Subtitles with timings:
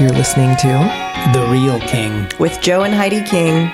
[0.00, 0.68] You're listening to
[1.32, 2.26] The Real King.
[2.40, 3.70] with Joe and Heidi King.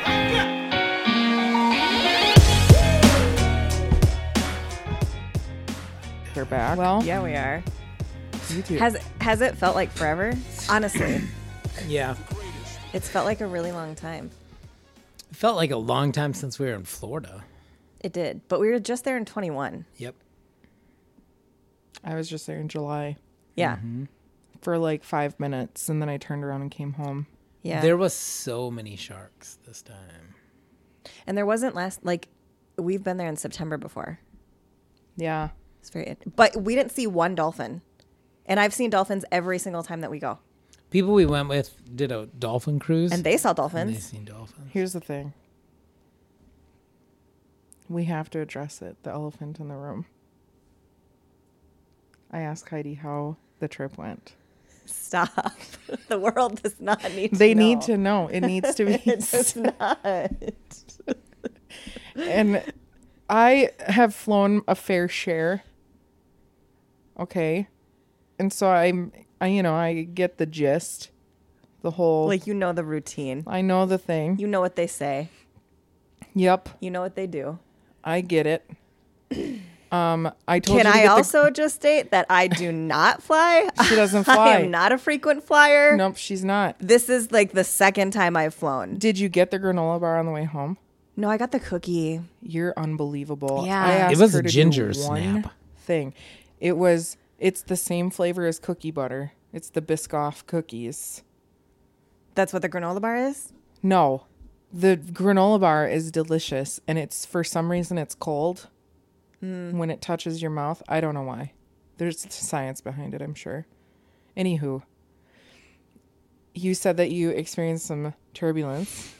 [6.34, 6.78] They're back.
[6.78, 7.62] Well, Yeah, we are.
[8.50, 8.76] you too.
[8.78, 10.32] Has has it felt like forever?
[10.70, 11.20] Honestly,
[11.88, 12.14] Yeah.
[12.92, 14.30] it's felt like a really long time.
[15.30, 17.44] It felt like a long time since we were in Florida.
[18.00, 19.84] It did, but we were just there in 21.
[19.96, 20.14] Yep.
[22.04, 23.16] I was just there in July
[23.56, 24.04] Yeah, Mm-hmm.
[24.60, 27.26] For like five minutes, and then I turned around and came home.
[27.62, 27.80] yeah.
[27.80, 30.34] There was so many sharks this time.
[31.26, 32.28] and there wasn't last like
[32.76, 34.18] we've been there in September before.
[35.16, 35.50] Yeah.
[35.80, 37.82] It's very, but we didn't see one dolphin,
[38.46, 40.38] and I've seen dolphins every single time that we go,
[40.90, 43.12] People we went with did a dolphin cruise.
[43.12, 44.04] and they saw and they dolphins.
[44.04, 44.70] seen dolphins.
[44.72, 45.34] Here's the thing.
[47.88, 48.96] We have to address it.
[49.02, 50.06] The elephant in the room.
[52.30, 54.34] I asked Heidi how the trip went.
[54.88, 55.52] Stop.
[56.08, 57.34] the world does not need.
[57.34, 58.28] They to need to know.
[58.28, 58.94] It needs to be.
[59.06, 59.98] It does not.
[62.16, 62.62] and
[63.28, 65.62] I have flown a fair share.
[67.18, 67.68] Okay.
[68.38, 71.10] And so I'm I you know, I get the gist.
[71.82, 73.44] The whole Like you know the routine.
[73.46, 74.38] I know the thing.
[74.38, 75.28] You know what they say.
[76.34, 77.58] Yep, You know what they do.
[78.04, 78.70] I get it.
[79.92, 82.70] Um I told Can you to I get the- also just state that I do
[82.72, 83.68] not fly?
[83.88, 84.34] She doesn't fly.
[84.56, 85.96] I am not a frequent flyer.
[85.96, 86.76] Nope, she's not.
[86.78, 88.98] This is like the second time I've flown.
[88.98, 90.76] Did you get the granola bar on the way home?
[91.16, 92.20] No, I got the cookie.
[92.42, 93.64] You're unbelievable.
[93.66, 94.06] Yeah.
[94.08, 95.52] I It was her a to ginger snap.
[95.78, 96.14] Thing.
[96.60, 99.32] It was it's the same flavor as cookie butter.
[99.52, 101.22] It's the Biscoff cookies.
[102.34, 103.52] That's what the granola bar is?
[103.82, 104.24] No.
[104.72, 108.68] The granola bar is delicious and it's for some reason it's cold
[109.42, 109.74] Mm.
[109.74, 110.82] when it touches your mouth.
[110.88, 111.52] I don't know why.
[111.98, 113.66] There's science behind it, I'm sure.
[114.36, 114.82] Anywho,
[116.54, 119.14] you said that you experienced some turbulence.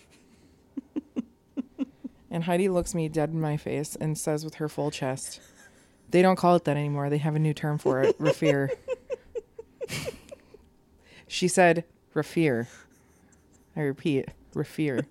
[2.31, 5.41] and Heidi looks me dead in my face and says with her full chest,
[6.11, 7.11] They don't call it that anymore.
[7.11, 8.71] They have a new term for it, Rafir.
[11.29, 11.85] she said,
[12.15, 12.67] Rafir.
[13.77, 15.07] I repeat, Rafir.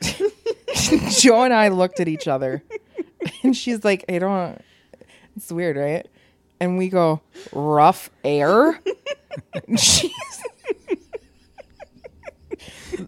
[1.20, 2.62] Joe and I looked at each other,
[3.44, 4.60] and she's like, "I don't."
[5.36, 6.06] It's weird, right?
[6.60, 7.20] And we go,
[7.52, 8.80] "Rough air."
[9.76, 10.12] She's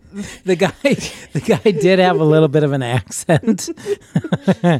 [0.45, 0.73] The guy,
[1.33, 3.69] the guy did have a little bit of an accent.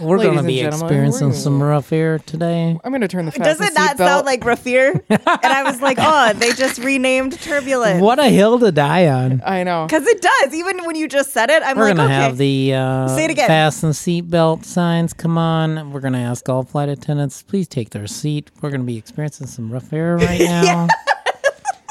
[0.00, 2.78] we're going to be experiencing we're- some rough air today.
[2.84, 3.30] I'm gonna turn the.
[3.32, 3.98] Does it not seatbelt.
[3.98, 5.02] sound like Rafir?
[5.08, 5.20] and
[5.52, 8.02] I was like, oh, they just renamed Turbulence.
[8.02, 9.42] What a hill to die on.
[9.44, 9.86] I know.
[9.86, 10.54] Because it does.
[10.54, 12.14] Even when you just said it, I'm We're like, gonna okay.
[12.14, 13.46] have the uh, Say it again.
[13.48, 15.12] fasten seatbelt signs.
[15.12, 18.50] Come on, we're gonna ask all flight attendants please take their seat.
[18.60, 20.88] We're gonna be experiencing some rough air right now.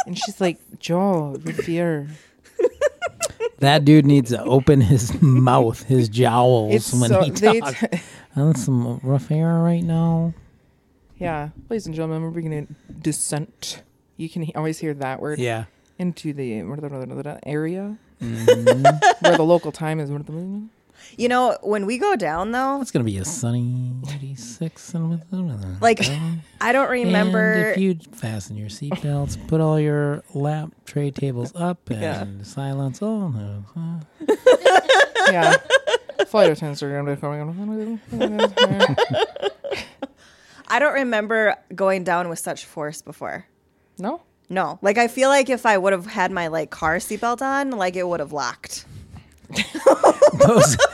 [0.06, 2.08] And she's like, "Joe, Rafir."
[3.60, 7.60] That dude needs to open his mouth, his jowls It's when so he they.
[7.60, 7.84] talks.
[8.36, 10.34] That's some rough air right now.
[11.18, 13.82] yeah, ladies and gentlemen, we're beginning to descent.
[14.18, 15.66] You can he- always hear that word Yeah.
[15.98, 20.12] into the area where the local time is.
[21.16, 25.82] You know, when we go down though, It's gonna be a sunny 86 and with
[25.82, 26.00] like
[26.62, 27.72] I don't And remember.
[27.72, 32.26] if you fasten your seatbelts, put all your lap tray tables up and Yeah.
[32.44, 33.30] silence all.
[33.30, 33.64] No.
[35.30, 35.56] Yeah.
[36.28, 38.00] Flight attendants are going to be coming.
[40.70, 43.46] I don't remember going down with such force before.
[43.98, 44.22] No?
[44.50, 47.72] No, like I feel like if I would have had my like car seatbelt on,
[47.72, 48.86] like it would have locked.
[49.50, 50.76] Those,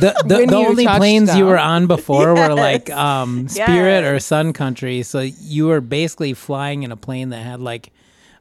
[0.00, 4.20] the the, the only touched planes you were on before were like um, Spirit or
[4.20, 5.02] Sun Country.
[5.02, 7.92] So you were basically flying in a plane that had like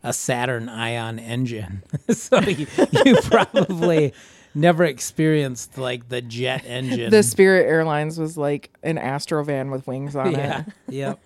[0.04, 1.84] a Saturn Ion engine.
[2.10, 2.68] so you,
[3.06, 4.14] you probably
[4.54, 7.12] never experienced like the jet engine.
[7.12, 10.94] The Spirit Airlines was like an Astrovan with wings on yeah, it.
[10.94, 11.20] yep.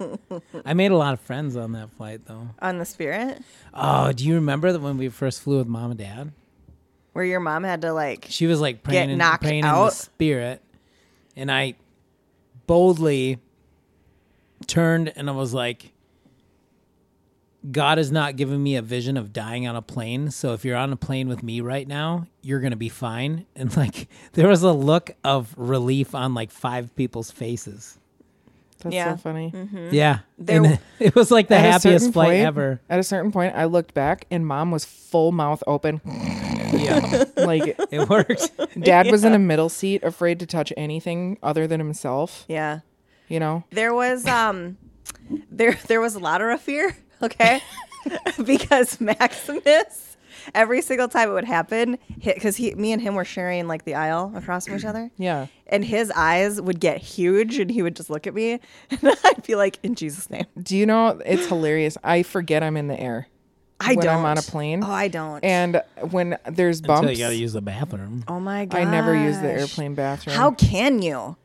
[0.66, 2.50] I made a lot of friends on that flight though.
[2.62, 3.42] On the Spirit,
[3.74, 6.32] Oh, do you remember that when we first flew with mom and dad?
[7.14, 9.68] Where your mom had to like, She was like praying, in, knocked praying in the
[9.70, 9.94] out?
[9.94, 10.62] spirit,
[11.36, 11.76] and I
[12.68, 13.40] boldly
[14.68, 15.92] turned and I was like,
[17.72, 20.32] "God has not given me a vision of dying on a plane.
[20.32, 23.76] So if you're on a plane with me right now, you're gonna be fine." And
[23.78, 27.99] like, there was a look of relief on like five people's faces.
[28.80, 29.16] That's Yeah.
[29.16, 29.54] so funny.
[29.92, 32.82] Yeah, There- and it was like the happiest flight point- ever.
[32.90, 36.02] At a certain point, I looked back and mom was full mouth open.
[36.06, 38.52] Yeah, Like, it worked.
[38.80, 42.80] dad was in a middle seat, afraid to touch anything other than himself, yeah.
[43.28, 43.64] you know?
[43.72, 44.78] There was um,
[45.52, 46.96] there there was a lot of fear.
[47.22, 47.62] Okay,
[48.46, 50.09] because Maximus,
[50.56, 53.96] every single time it would happen, because he, me and him were sharing like the
[53.96, 55.10] aisle across from each other.
[55.18, 55.48] Yeah.
[55.68, 58.54] And his eyes would get huge, and he would just look at me,
[58.92, 61.98] and I'd be like, "In Jesus' name." Do you know it's hilarious?
[62.04, 63.28] I forget I'm in the air.
[63.80, 64.18] I when don't.
[64.20, 64.84] I'm on a plane.
[64.84, 65.44] Oh, I don't.
[65.44, 68.24] And when there's Until bumps, you got to use the bathroom.
[68.28, 68.80] oh my god.
[68.80, 70.36] I never use the airplane bathroom.
[70.36, 71.38] How can you?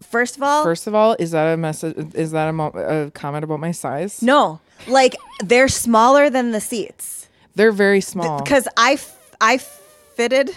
[0.00, 1.94] First of all, First of all, is that a message?
[2.14, 4.22] Is that a, mo- a comment about my size?
[4.22, 5.14] no, like
[5.44, 7.27] they're smaller than the seats
[7.58, 8.40] They're very small.
[8.42, 10.50] because I f- I fitted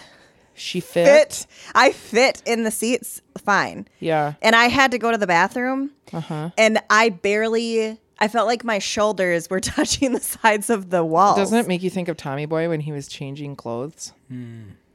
[0.53, 1.06] she fit.
[1.07, 1.45] fit
[1.75, 3.88] I fit in the seats fine.
[4.00, 4.33] Yeah.
[4.42, 6.51] and I had to go to the bathroom, Uh-huh.
[6.57, 8.00] and I barely.
[8.19, 11.38] I felt like my shoulders were touching the sides of the walls.
[11.38, 14.13] Doesn't it make you think of Tommy Boy when he was changing clothes?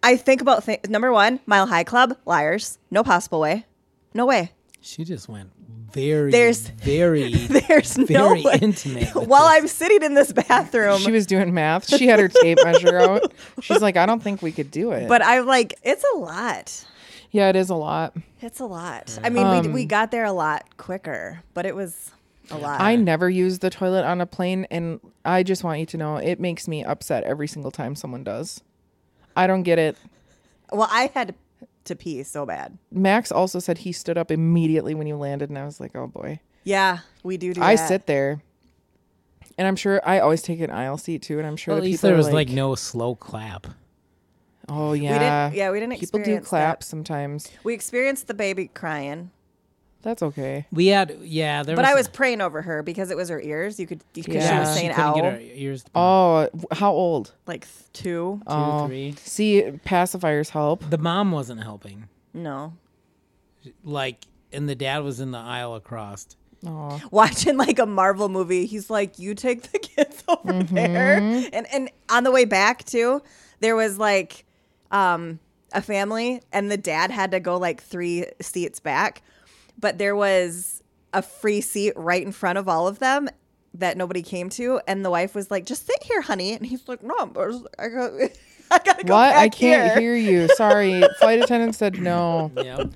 [0.03, 3.67] I think about th- number one, Mile High Club, liars, no possible way,
[4.15, 4.53] no way.
[4.87, 5.51] She just went
[5.93, 8.59] very, There's- very, There's no very way.
[8.63, 9.09] intimate.
[9.15, 9.59] While this.
[9.63, 11.89] I'm sitting in this bathroom, She was doing math.
[11.89, 13.33] She had her tape measure out.
[13.61, 15.09] She's like, I don't think we could do it.
[15.09, 16.85] but I'm like, it's a lot.
[17.33, 18.15] yeah, it is a lot.
[18.41, 19.19] It's a lot.
[19.25, 22.13] I mean, we Um, we got there a lot quicker, but it was
[22.53, 22.81] a lot.
[22.81, 26.17] I never use the toilet on a plane, and I just want you to know
[26.19, 28.63] it makes me upset every single time someone does.
[29.37, 29.97] I don't get it.
[30.71, 31.35] well, I had
[31.87, 32.79] to pee so bad.
[32.91, 36.07] Max also said he stood up immediately when you landed, and I was like, oh
[36.07, 36.41] boy.
[36.65, 37.89] Yeah, we do do I that.
[37.89, 38.43] sit there,
[39.57, 41.85] and I'm sure I always take an aisle seat too, and I'm sure Well, at
[41.85, 43.67] least people there was like, no slow clap.
[44.69, 45.59] oh yeah, We yeah, didn't.
[45.59, 46.01] Yeah, we didn't.
[46.01, 46.85] people do clap that.
[46.85, 47.51] sometimes.
[47.65, 49.31] We experienced the baby crying,
[50.07, 50.67] That's okay.
[50.71, 51.91] We had, yeah, there was but was.
[51.91, 53.81] I was praying over her because it was her ears.
[53.81, 54.61] You could because she Yeah.
[54.61, 57.35] was she saying couldn't ow, get her ears to Oh, w- how old?
[57.49, 58.39] like th- two.
[58.39, 58.87] two, oh.
[58.87, 59.17] three.
[59.19, 60.89] See, pacifiers help.
[60.89, 62.09] The mom wasn't helping.
[62.33, 62.75] No,
[63.83, 66.29] Like, and the dad was in the aisle across.
[66.65, 68.67] Oh, watching like a Marvel movie.
[68.67, 73.23] He's like, "You take the kids over there," and and on the way back too,
[73.61, 74.45] there was like
[74.91, 75.39] um,
[75.73, 79.23] a family, and the dad had to go like three seats back,
[79.79, 80.83] but there was
[81.13, 83.29] a free seat right in front of all of them
[83.75, 86.87] that nobody came to, and the wife was like, "Just sit here, honey," and he's
[86.89, 87.15] like, "No,
[87.79, 88.13] I got,
[88.71, 89.35] I gotta go what?
[89.37, 90.49] I can't here." hear you.
[90.57, 91.03] Sorry.
[91.19, 92.91] Flight attendant said no, Yep.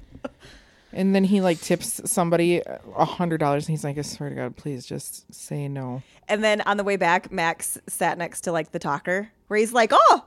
[0.92, 2.62] and then he like tips somebody
[2.96, 6.02] a hundred dollars, and he's like, I swear to God, please just say no.
[6.28, 9.72] And then on the way back, Max sat next to like the talker, where he's
[9.72, 10.24] like, "Oh,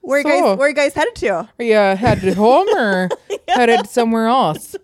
[0.00, 3.08] where you So- guys, where you guys headed to?" Are you headed home or
[3.48, 4.74] headed somewhere else?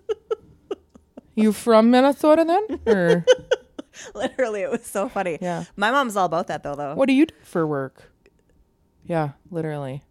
[1.35, 3.25] You from Minnesota then, or
[4.15, 5.39] Literally, it was so funny.
[5.41, 5.65] Yeah.
[5.77, 6.75] my mom's all about that though.
[6.75, 8.11] Though what do you do for work?
[9.05, 10.03] Yeah, literally.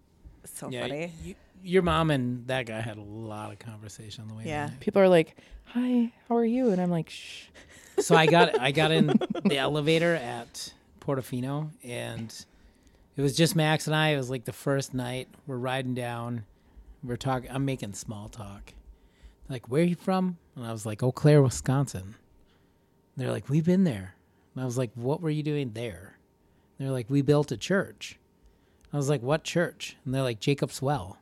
[0.45, 1.13] So Yeah, funny.
[1.23, 4.43] you- your mom and that guy had a lot of conversation on the way.
[4.47, 4.67] Yeah.
[4.69, 4.79] back.
[4.79, 7.45] People are like, "Hi, how are you?" And I'm like, "Shh."
[7.99, 9.07] So I got I got in
[9.45, 12.33] the elevator at Portofino, and
[13.15, 14.09] it was just Max and I.
[14.09, 15.27] It was like the first night.
[15.45, 16.45] We're riding down.
[17.03, 17.51] We're talking.
[17.51, 18.73] I'm making small talk.
[19.49, 20.37] Like, where are you from?
[20.55, 22.15] And I was like, Eau Claire, Wisconsin.
[23.17, 24.15] They're like, we've been there.
[24.55, 26.17] And I was like, what were you doing there?
[26.77, 28.17] They're like, we built a church.
[28.93, 29.95] I was like, what church?
[30.03, 31.17] And they're like, Jacob's Well.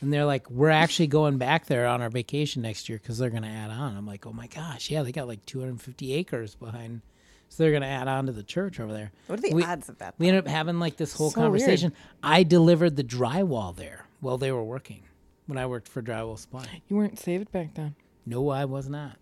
[0.00, 3.30] And they're like, we're actually going back there on our vacation next year because they're
[3.30, 3.96] going to add on.
[3.96, 7.00] I'm like, oh my gosh, yeah, they got like 250 acres behind.
[7.48, 9.12] So they're going to add on to the church over there.
[9.28, 10.14] What are the We- odds of that?
[10.18, 11.52] We ended up having like this whole So weird.
[11.52, 11.92] conversation.
[12.22, 15.02] I delivered the drywall there while they were working
[15.46, 16.82] when I worked for Drywall Supply.
[16.88, 17.94] You weren't saved back then.
[18.24, 19.16] No, I was not.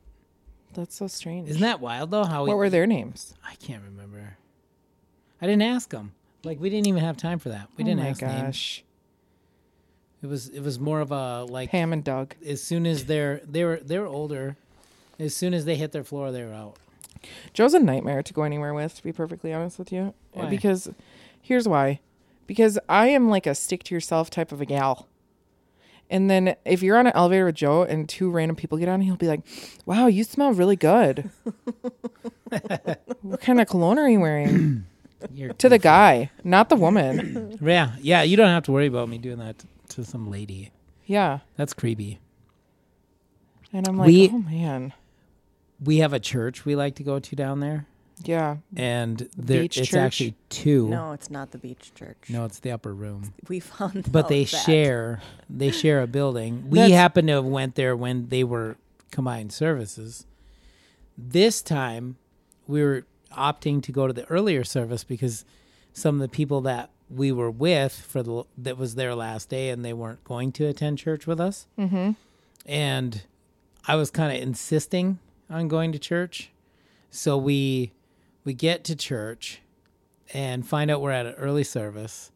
[0.74, 1.48] That's so strange.
[1.48, 2.24] Isn't that wild though?
[2.24, 3.34] How what we, were their names?
[3.44, 4.36] I can't remember.
[5.42, 6.12] I didn't ask them.
[6.44, 7.68] Like we didn't even have time for that.
[7.76, 8.82] We oh didn't oh my ask names.
[10.22, 12.34] It was it was more of a like Pam and Doug.
[12.46, 14.56] as soon as they're they were they were older,
[15.18, 16.76] as soon as they hit their floor, they were out.
[17.52, 20.14] Joe's a nightmare to go anywhere with, to be perfectly honest with you.
[20.32, 20.48] Why?
[20.48, 20.90] Because
[21.42, 22.00] here's why.
[22.46, 25.06] Because I am like a stick to yourself type of a gal.
[26.10, 29.00] And then if you're on an elevator with Joe and two random people get on,
[29.00, 29.42] he'll be like,
[29.86, 31.30] Wow, you smell really good.
[33.22, 34.84] what kind of cologne are you wearing?
[35.34, 37.58] You're to the guy, not the woman.
[37.62, 38.22] yeah yeah.
[38.22, 40.70] You don't have to worry about me doing that to some lady.
[41.06, 41.40] Yeah.
[41.56, 42.20] That's creepy.
[43.72, 44.92] And I'm like, We- Oh man.
[45.82, 47.86] We have a church we like to go to down there,
[48.22, 48.56] Yeah.
[48.76, 49.98] and there, Beach it's church?
[49.98, 50.88] actually two.
[50.88, 52.16] no, it's not the beach church.
[52.28, 53.32] No, it's the upper room.
[53.48, 54.10] we found.
[54.12, 54.56] But they that.
[54.64, 56.68] share they share a building.
[56.70, 58.76] We That's- happen to have went there when they were
[59.10, 60.26] combined services.
[61.18, 62.16] This time
[62.66, 63.04] we were
[63.36, 65.44] opting to go to the earlier service because
[65.92, 69.70] some of the people that we were with for the that was their last day
[69.70, 71.66] and they weren't going to attend church with us.
[71.78, 72.12] Mm-hmm.
[72.66, 73.22] And
[73.86, 76.50] I was kind of insisting on going to church.
[77.10, 77.92] So we
[78.44, 79.60] we get to church
[80.32, 82.30] and find out we're at an early service.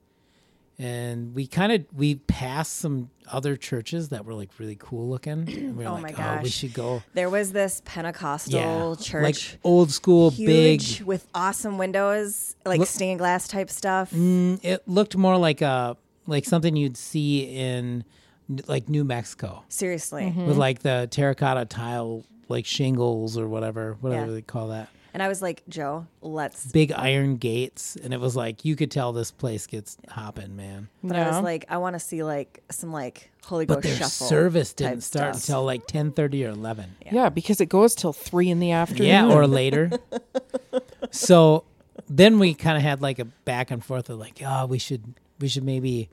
[0.76, 5.48] And we kind of we passed some other churches that were like really cool looking.
[5.48, 7.04] And we were Oh like, my oh, we should go.
[7.12, 9.22] There was this Pentecostal Yeah, church.
[9.52, 11.06] like old school, huge big.
[11.06, 14.10] with awesome windows, like Look- stained glass type stuff.
[14.10, 15.96] Mm, it looked more like a
[16.26, 18.02] like something you'd see in
[18.66, 20.24] like New Mexico Seriously.
[20.24, 20.46] Mm-hmm.
[20.46, 24.32] with like the terracotta tile like shingles or whatever whatever Yeah.
[24.32, 26.66] they call that And I was like, Joe, let's.
[26.72, 30.88] big iron gates and it was like you could tell this place gets hopping man
[31.04, 33.94] But I was like, I want to see like some like Holy Ghost but their
[33.96, 34.26] shuffle.
[34.26, 35.48] service didn't start stuff.
[35.48, 39.06] until like 10:30 or 11 Yeah, because it goes till three in the afternoon.
[39.06, 39.90] yeah or later
[41.10, 41.64] so
[42.08, 45.14] then we kind of had like a back and forth of like oh we should
[45.38, 46.08] we should maybe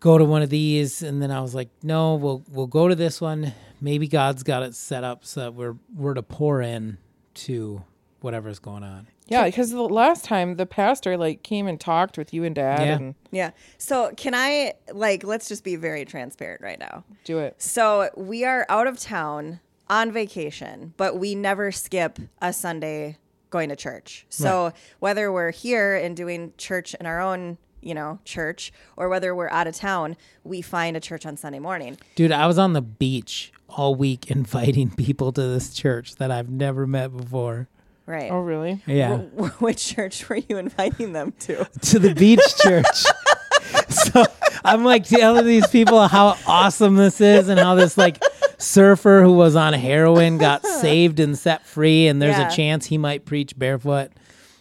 [0.00, 2.94] go to one of these and then I was like no we'll we'll go to
[2.94, 6.98] this one maybe God's got it set up so that we're we're to pour in
[7.34, 7.82] to
[8.20, 12.34] whatever's going on yeah, because the last time the pastor like came and talked with
[12.34, 12.96] you and dad Yeah.
[12.96, 13.50] and Yeah.
[13.78, 17.04] So can I like let's just be very transparent right now.
[17.24, 17.60] do it.
[17.60, 23.18] So we are out of town on vacation, but we never skip a Sunday
[23.50, 24.26] going to church.
[24.28, 29.34] So whether we're here and doing church in our own, you know, church, or whether
[29.34, 31.98] we're out of town, we find a church on Sunday morning.
[32.16, 36.48] dude I was on the beach all week inviting people to this church that I've
[36.50, 37.68] never met before
[38.04, 38.32] Right.
[38.32, 38.82] Oh, really?
[38.86, 41.64] yeah Wh- Which church were you inviting them to?
[41.64, 43.04] to the beach church.
[43.88, 44.24] so
[44.64, 48.20] I'm like telling these people how awesome this is and how this like
[48.58, 52.48] surfer who was on heroin got saved and set free and there's Yeah.
[52.48, 54.10] a chance he might preach barefoot.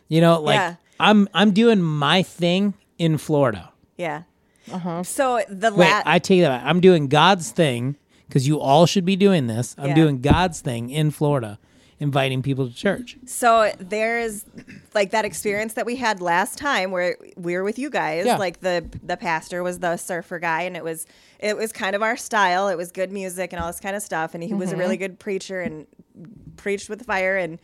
[0.07, 0.75] You know, like Yeah.
[0.99, 3.71] I'm I'm doing my thing in Florida.
[3.97, 4.23] Yeah.
[4.71, 5.01] Uh-huh.
[5.03, 6.63] So the Wait, la- I take that back.
[6.63, 7.95] I'm doing God's thing
[8.31, 9.75] because you all should be doing this.
[9.77, 9.95] I'm Yeah.
[9.95, 11.59] doing God's thing in Florida,
[11.99, 13.17] inviting people to church.
[13.25, 14.45] So there's
[14.95, 18.25] like that experience that we had last time where we were with you guys.
[18.25, 18.37] Yeah.
[18.37, 21.05] Like the the pastor was the surfer guy, and it was
[21.39, 22.69] it was kind of our style.
[22.69, 24.95] It was good music and all this kind of stuff, and he was a really
[24.95, 25.03] mm-hmm.
[25.03, 25.85] good preacher and
[26.55, 27.35] preached with fire.
[27.35, 27.59] And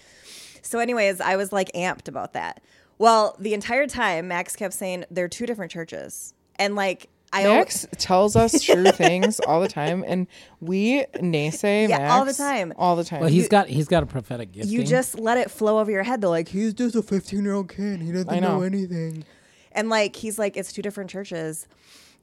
[0.62, 2.60] so, anyways, I was like amped about that.
[2.98, 7.56] Well, the entire time Max kept saying they're two different churches, and like I al-
[7.56, 10.28] Max tells us true things all the time, and
[10.62, 12.74] we naysay Yeah, Max all the time.
[12.78, 13.20] all the time.
[13.22, 14.68] Well, he's got he's got a prophetic gift.
[14.70, 16.22] you just let it flow over your head.
[16.22, 18.02] Though, like he's just a 15 year old kid.
[18.02, 18.60] He doesn't know.
[18.60, 19.26] know anything.
[19.74, 21.68] And like he's like, it's two different churches.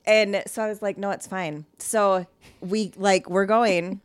[0.07, 1.65] And so I was like, no, it's fine.
[1.79, 2.27] So
[2.61, 4.01] we like we're going.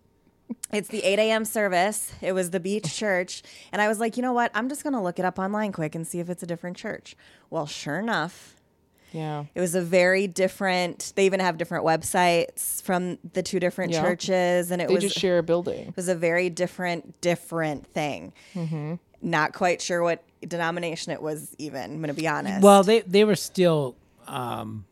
[0.73, 1.45] It's the 8 a.m.
[1.45, 2.11] service.
[2.21, 3.43] It was the beach church.
[3.71, 4.49] And I was like, you know what?
[4.55, 7.15] I'm just gonna look it up online quick and see if it's a different church.
[7.49, 8.55] Well, sure enough,
[9.11, 13.91] yeah, it was a very different they even have different websites from the two different
[13.93, 14.01] Yeah.
[14.03, 14.71] churches.
[14.71, 15.87] And it they was just share a building.
[15.89, 18.33] it was a very different, different thing.
[18.53, 18.95] Mm-hmm.
[19.21, 21.53] Not quite sure what denomination it was.
[21.57, 22.61] Even I'm gonna be honest.
[22.63, 23.95] Well, they they were still
[24.27, 24.85] um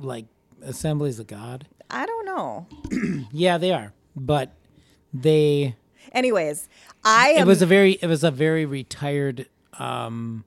[0.00, 0.26] like
[0.62, 1.66] assemblies of God.
[1.90, 2.66] I don't know.
[3.32, 3.92] Yeah, they are.
[4.16, 4.52] But
[5.12, 5.76] they
[6.12, 6.68] Anyways,
[7.04, 7.42] I am.
[7.42, 9.46] it was a very it was a very retired
[9.78, 10.44] um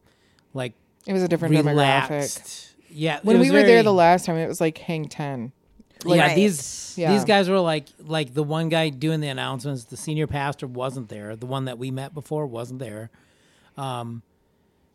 [0.54, 0.74] like
[1.08, 2.71] It was a different demographic.
[2.92, 2.98] Relaxed.
[3.00, 5.52] Yeah, When we was were there the last time, it was like Hang Ten.
[6.06, 6.36] yeah, Right.
[6.36, 7.12] these Yeah.
[7.14, 9.86] these guys were like like the one guy doing the announcements.
[9.86, 11.36] The senior pastor wasn't there.
[11.36, 13.10] The one that we met before wasn't there.
[13.78, 14.22] Um,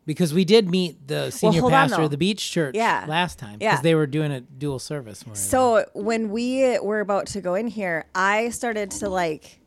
[0.05, 2.05] because we did meet the senior hold on, pastor though.
[2.05, 3.05] of the beach church Yeah.
[3.09, 3.83] last time because Yeah.
[3.83, 5.23] they were doing a dual service.
[5.25, 5.49] when we were there.
[5.49, 9.59] so when we were about to go in here, I started to like.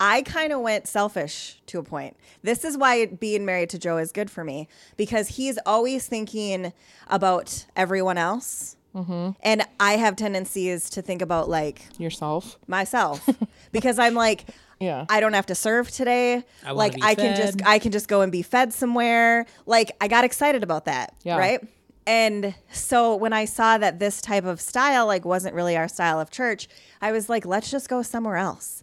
[0.00, 2.16] I kind of went selfish to a point.
[2.42, 6.72] This is why being married to Joe is good for me because he's always thinking
[7.08, 8.76] about everyone else.
[8.94, 9.30] Mm-hmm.
[9.42, 12.56] And I have tendencies to think about like Yourself.
[12.66, 13.28] myself
[13.72, 14.46] because I'm like,
[14.80, 15.04] Yeah.
[15.08, 16.44] I don't have to serve today.
[16.64, 17.60] I like be I can just.
[17.66, 19.46] I can just go and be fed somewhere.
[19.66, 21.14] Like I got excited about that.
[21.22, 21.38] Yeah.
[21.38, 21.60] Right.
[22.06, 26.18] And so when I saw that this type of style like wasn't really our style
[26.18, 26.66] of church,
[27.02, 28.82] I was like, let's just go somewhere else.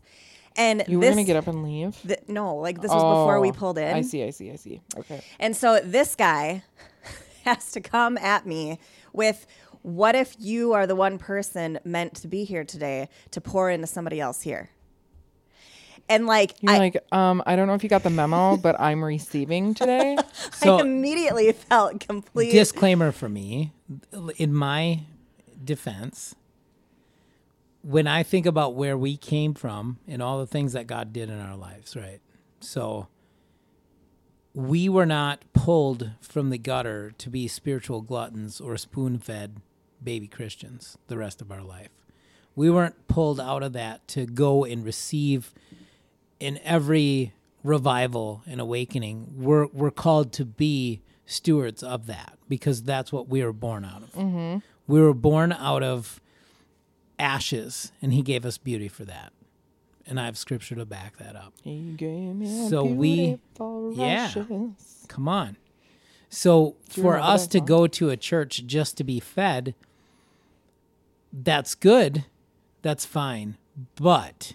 [0.57, 1.97] And You were this, gonna get up and leave.
[2.07, 3.93] th- no, like this was before we Oh, pulled in.
[3.95, 4.24] I see.
[4.24, 4.51] I see.
[4.51, 4.81] I see.
[4.97, 5.21] Okay.
[5.39, 6.63] And so this guy
[7.43, 8.79] has to come at me
[9.13, 9.45] with
[9.81, 13.85] what if you are the one person meant to be here today to pour into
[13.88, 14.69] somebody else here?
[16.07, 18.79] And like You're I, like, um, I don't know if you got the memo, but
[18.79, 20.17] I'm receiving today.
[20.53, 22.51] so I immediately felt complete.
[22.51, 23.74] disclaimer for me
[24.38, 25.01] in my
[25.63, 26.35] defense
[27.85, 31.29] when i think about where we came from and all the things that god did
[31.29, 32.19] in our lives right
[32.59, 33.07] so
[34.53, 39.57] we were not pulled from the gutter to be spiritual gluttons or spoon-fed
[40.03, 41.89] baby christians the rest of our life
[42.55, 45.53] we weren't pulled out of that to go and receive
[46.39, 53.11] in every revival and awakening we're we're called to be stewards of that because that's
[53.11, 54.13] what we were born out of.
[54.13, 54.57] Mm-hmm.
[54.87, 56.21] We were born out of
[57.19, 59.34] ashes, and He gave us beauty for that.
[60.07, 61.53] And I have scripture to back that up.
[61.63, 63.39] He gave me a So we-
[63.95, 64.05] yeah.
[64.05, 65.05] ashes.
[65.07, 65.57] Come on.
[66.29, 69.74] So for us to go to a church just to be fed,
[71.34, 72.25] that's good.
[72.81, 73.57] That's fine.
[73.95, 74.53] But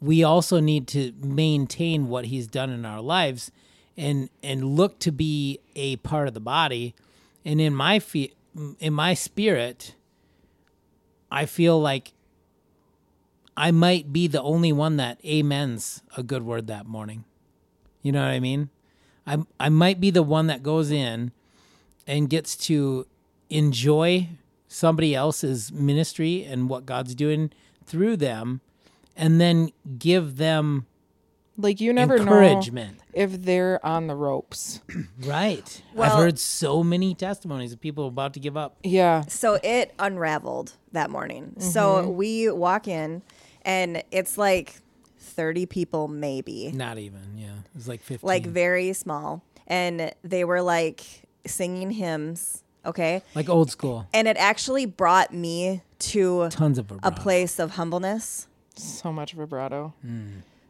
[0.00, 3.50] we also need to maintain what he's done in our lives
[3.96, 6.94] and and look to be a part of the body.
[7.44, 8.34] And in my fe-
[8.78, 9.94] in my spirit,
[11.30, 12.12] I feel like
[13.56, 17.24] I might be the only one that amens a good word that morning.
[18.02, 18.70] You know what I mean?
[19.26, 21.32] I I might be the one that goes in
[22.06, 23.06] and gets to
[23.50, 24.28] enjoy
[24.68, 27.50] somebody else's ministry and what God's doing
[27.84, 28.60] through them
[29.16, 30.86] and then give them
[31.58, 32.98] Like you never know encouragement.
[33.12, 34.80] if they're on the ropes.
[35.24, 35.82] Right.
[35.94, 38.76] Well- I've heard so many testimonies of people about to give up.
[38.84, 39.22] Yeah.
[39.28, 41.54] So it unraveled that morning.
[41.56, 41.60] Mm-hmm.
[41.70, 43.22] So we walk in,
[43.62, 44.76] and it's like
[45.18, 47.46] 30 people, maybe, Not even, yeah.
[47.46, 48.26] It was like 15.
[48.26, 49.42] like very small.
[49.66, 51.04] And they were like
[51.46, 53.22] singing hymns, okay?
[53.34, 54.06] like old school.
[54.14, 57.22] And it actually brought me to Tons of a vibrato.
[57.22, 58.46] place of humbleness
[58.76, 59.94] So much vibrato.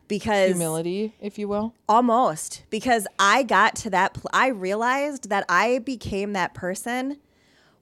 [0.08, 1.74] Because Humility, if you will.
[1.88, 7.18] almost because I got to that, pl- I realized that I became that person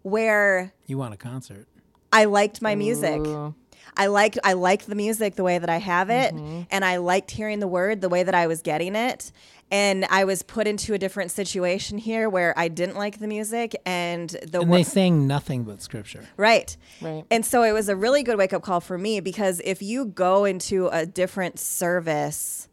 [0.02, 1.66] where You want a concert.
[2.12, 3.21] I liked my music.
[3.26, 3.54] Ooh.
[3.97, 6.63] I liked I liked the music the way that I have it, mm-hmm.
[6.71, 9.33] and I liked hearing the word the way that I was getting it.
[9.71, 13.75] And I was put into a different situation here where I didn't like the music
[13.87, 16.29] and the And wo- they sang nothing but scripture.
[16.37, 16.77] right.
[17.01, 17.25] Right.
[17.31, 20.05] And so it was a really good wake up call for me because if you
[20.05, 22.69] go into a different service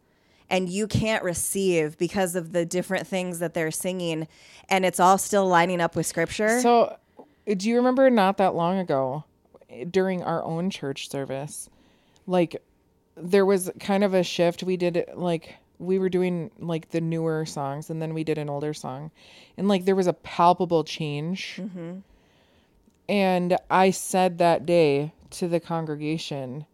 [0.50, 4.28] and you can't receive because of the different things that they're singing
[4.70, 6.60] and it's all still lining up with scripture.
[6.60, 6.98] So,
[7.48, 9.24] do you remember not that long ago
[9.90, 11.70] during our own church service?
[12.27, 12.62] Like,
[13.16, 14.64] there was kind of a shift.
[14.64, 18.50] We did like we were doing like the newer songs and then we did an
[18.50, 19.12] older song.
[19.57, 21.55] And like there was a palpable change.
[21.60, 22.00] Mm-hmm.
[23.10, 26.66] And I said that day to the congregation,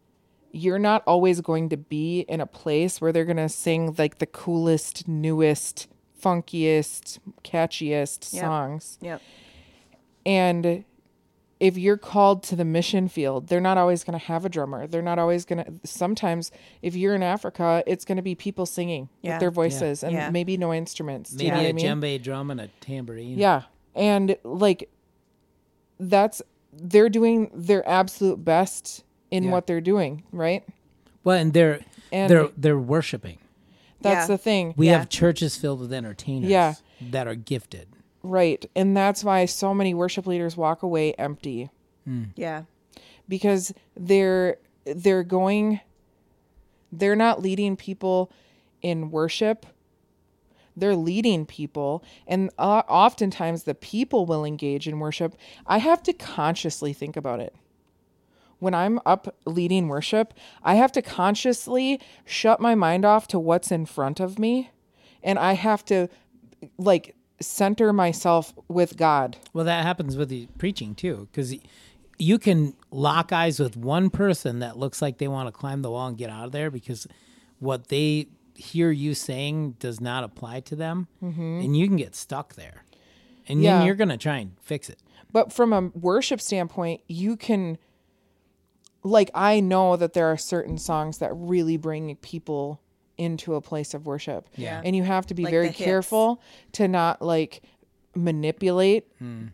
[0.51, 4.19] you're not always going to be in a place where they're going to sing like
[4.19, 5.87] the coolest, newest,
[6.21, 8.41] funkiest, catchiest Yep.
[8.43, 8.97] songs.
[9.01, 9.21] yep.
[10.25, 10.83] And
[11.59, 14.85] if you're called to the mission field, they're not always going to have a drummer.
[14.85, 15.73] They're not always going to.
[15.87, 16.51] Sometimes,
[16.83, 19.33] if you're in Africa, it's going to be people singing Yeah.
[19.33, 20.29] with their voices and Yeah.
[20.29, 21.33] maybe no instruments.
[21.33, 21.85] Maybe you know a I mean?
[21.85, 23.37] djembe drum and a tambourine.
[23.39, 23.63] Yeah.
[23.95, 24.89] And like,
[25.99, 26.41] that's,
[26.71, 29.51] they're doing their absolute best in Yeah.
[29.51, 30.63] what they're doing, right?
[31.23, 33.39] Well, and they're And- they're they're worshiping.
[34.01, 34.35] That's Yeah.
[34.35, 34.73] the thing.
[34.77, 34.99] We Yeah.
[34.99, 36.75] have churches filled with entertainers Yeah.
[37.01, 37.87] that are gifted.
[38.23, 38.69] Right.
[38.75, 41.69] And that's why so many worship leaders walk away empty.
[42.35, 42.63] Yeah.
[43.27, 45.81] because they're they're going
[46.89, 48.31] they're not leading people
[48.81, 49.65] in worship
[50.77, 56.13] they're leading people and uh, oftentimes the people will engage in worship i have to
[56.13, 57.53] consciously think about it
[58.59, 63.69] when i'm up leading worship i have to consciously shut my mind off to what's
[63.69, 64.71] in front of me
[65.21, 66.07] and i have to
[66.77, 71.53] like center myself with god Well, that happens with the preaching too, because
[72.19, 75.91] you can lock eyes with one person that looks like they want to climb the
[75.91, 77.07] wall and get out of there because
[77.59, 82.55] what they hear you saying does not apply to them, and you can get stuck
[82.55, 82.83] there,
[83.47, 83.63] and Mm-hmm.
[83.65, 83.77] Yeah.
[83.77, 84.97] then you're gonna try and fix it.
[85.31, 87.77] But from a worship standpoint, you can
[89.03, 92.81] like I know that there are certain songs that really bring people
[93.17, 94.47] into a place of worship.
[94.55, 94.81] Yeah.
[94.83, 96.41] And you have to be Like very careful
[96.73, 97.63] to not like
[98.15, 99.45] manipulate Hmm.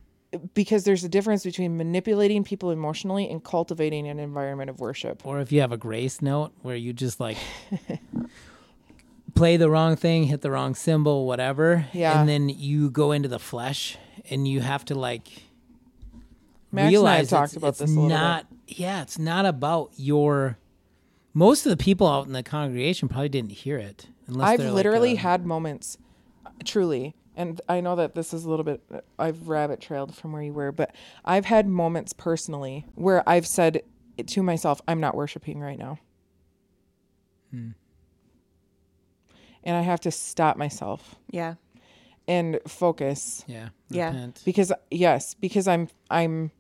[0.54, 5.26] because there's a difference between manipulating people emotionally and cultivating an environment of worship.
[5.26, 7.38] Or if you have a grace note where you just like
[9.36, 12.20] play the wrong thing, hit the wrong cymbal, whatever, Yeah.
[12.20, 13.98] and then you go into the flesh
[14.30, 15.28] and you have to like
[16.72, 19.20] Max realize and I have it's, talked about it's this a little not yeah it's
[19.20, 20.58] not about your
[21.34, 24.68] most of the people out in the congregation probably didn't hear it unless I've they're
[24.70, 25.98] like literally a- had moments,
[26.66, 28.82] truly, and I know that this is a little bit,
[29.18, 33.82] I've rabbit trailed from where you were, but I've had moments personally where I've said
[34.26, 35.98] to myself, I'm not worshiping right now.
[37.52, 37.70] Hmm.
[39.64, 41.56] And I have to stop myself Yeah.
[42.28, 44.08] and focus yeah Yeah.
[44.08, 44.42] repent.
[44.46, 46.52] because yes, because I'm I'm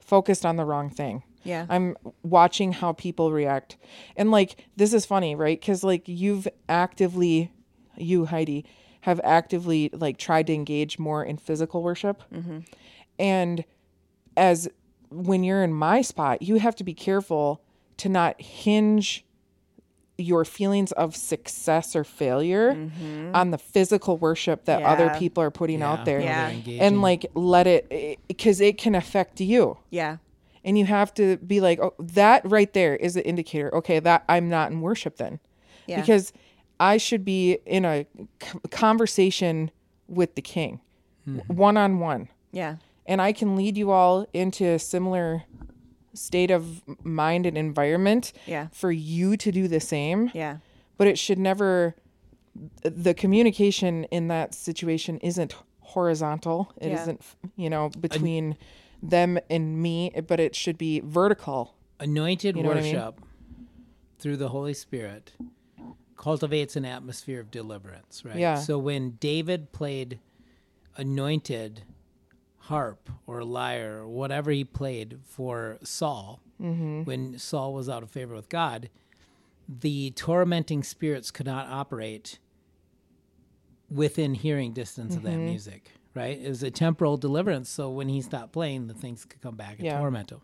[0.00, 1.22] focused on the wrong thing.
[1.44, 1.66] Yeah.
[1.68, 3.76] I'm watching how people react.
[4.16, 5.60] And like this is funny, right?
[5.64, 7.52] Cuz like you've actively
[7.96, 8.64] you Heidi
[9.02, 12.22] have actively like tried to engage more in physical worship.
[12.32, 12.60] Mm-hmm.
[13.18, 13.64] And
[14.36, 14.68] as
[15.10, 17.60] when you're in my spot, you have to be careful
[17.98, 19.24] to not hinge
[20.16, 23.34] your feelings of success or failure mm-hmm.
[23.34, 26.20] on the physical worship that other people are putting out there.
[26.20, 26.48] Yeah.
[26.80, 30.18] And like let it because it can affect you Yeah.
[30.64, 34.24] And you have to be like oh that right there is an indicator okay that
[34.28, 35.38] i'm not in worship then
[35.86, 36.00] Yeah.
[36.00, 36.32] because
[36.80, 38.06] i should be in a
[38.70, 39.70] conversation
[40.08, 40.80] with the king
[41.46, 42.76] one on one Yeah.
[43.06, 45.44] and i can lead you all into a similar
[46.12, 48.68] state of mind and environment Yeah.
[48.72, 50.58] for you to do the same Yeah.
[50.96, 51.94] but it should never
[52.82, 56.94] the communication in that situation isn't horizontal It Yeah.
[56.96, 58.56] not you know between
[59.10, 62.94] them and me but it should be vertical anointed You know what I mean?
[62.94, 63.20] worship
[64.18, 65.32] through the Holy Spirit
[66.16, 68.36] cultivates an atmosphere of deliverance, right?
[68.36, 68.54] Yeah.
[68.56, 70.20] So when David played
[70.96, 71.82] anointed
[72.60, 77.02] harp or lyre or whatever he played for Saul, Mm-hmm.
[77.02, 78.88] when Saul was out of favor with God,
[79.68, 82.38] the tormenting spirits could not operate
[83.90, 85.46] within hearing distance of that Mm-hmm.
[85.46, 86.40] music, right?
[86.40, 87.68] It was a temporal deliverance.
[87.68, 89.98] So when he stopped playing, the things could come back and Yeah.
[89.98, 90.40] torment him.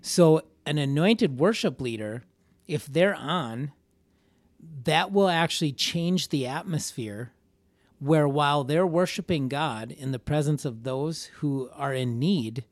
[0.00, 2.24] So an anointed worship leader,
[2.66, 3.72] if they're on,
[4.84, 7.32] that will actually change the atmosphere
[7.98, 12.64] where while they're worshiping God in the presence of those who are in need,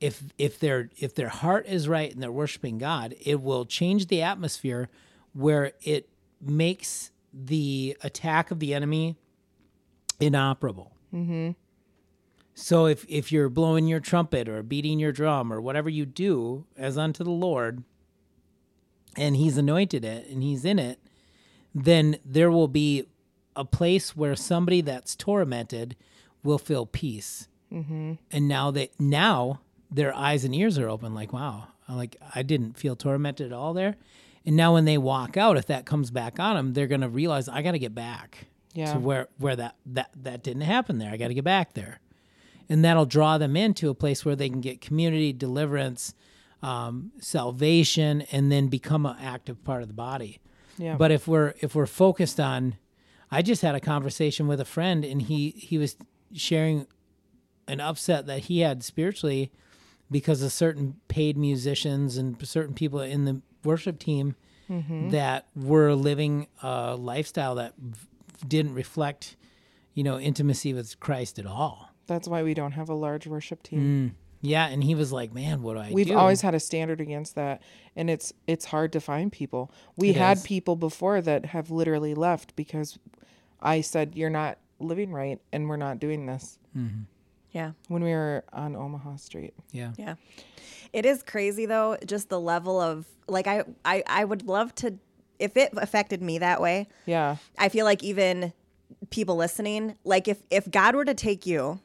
[0.00, 4.06] if if their if their heart is right and they're worshiping God, it will change
[4.06, 4.88] the atmosphere
[5.34, 6.08] where it
[6.40, 9.16] makes the attack of the enemy
[10.18, 10.92] inoperable.
[12.54, 16.66] So if if you're blowing your trumpet or beating your drum or whatever you do
[16.76, 17.82] as unto the Lord,
[19.16, 21.00] and He's anointed it and He's in it,
[21.74, 23.06] then there will be
[23.56, 25.96] a place where somebody that's tormented
[26.42, 27.48] will feel peace.
[27.72, 28.14] Mm-hmm.
[28.30, 32.78] And now that now their eyes and ears are open, like wow, like I didn't
[32.78, 33.96] feel tormented at all there.
[34.44, 37.48] And now when they walk out, if that comes back on them, they're gonna realize
[37.48, 38.92] I got to get back Yeah.
[38.92, 41.10] to where where that that that didn't happen there.
[41.12, 42.00] I got to get back there,
[42.68, 46.14] and that'll draw them into a place where they can get community deliverance,
[46.62, 50.38] um, salvation, and then become an active part of the body.
[50.78, 50.96] Yeah.
[50.96, 52.76] But if we're if we're focused on,
[53.30, 55.96] I just had a conversation with a friend, and he he was
[56.32, 56.86] sharing
[57.66, 59.50] an upset that he had spiritually
[60.10, 64.34] because of certain paid musicians and certain people in the worship team
[65.10, 68.06] that were living a lifestyle that v-
[68.48, 69.36] didn't reflect,
[69.94, 71.90] you know, intimacy with Christ at all.
[72.06, 74.12] That's why we don't have a large worship team.
[74.12, 74.16] Mm.
[74.42, 77.00] Yeah, and he was like, "Man, what do I We've do?" always had a standard
[77.00, 77.62] against that,
[77.94, 79.70] and it's it's hard to find people.
[79.96, 80.42] We It had is.
[80.44, 82.98] people before that have literally left because
[83.60, 87.02] I said you're not living right, and we're not doing this mm-hmm.
[87.52, 87.72] Yeah.
[87.88, 89.52] when we were on Omaha Street.
[89.72, 89.92] yeah.
[89.98, 90.14] Yeah.
[90.92, 94.98] It is crazy though, just the level of like I I I would love to
[95.40, 96.86] if it affected me that way.
[97.06, 98.52] Yeah, I feel like even
[99.10, 101.80] people listening, like if if God were to take you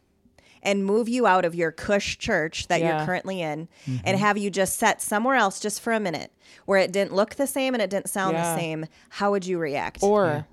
[0.63, 2.98] and move you out of your cush church that Yeah.
[2.98, 3.68] you're currently in
[4.04, 6.32] and have you just set somewhere else just for a minute
[6.65, 8.41] where it didn't look the same and it didn't sound Yeah.
[8.56, 10.02] the same, how would you react?
[10.02, 10.48] or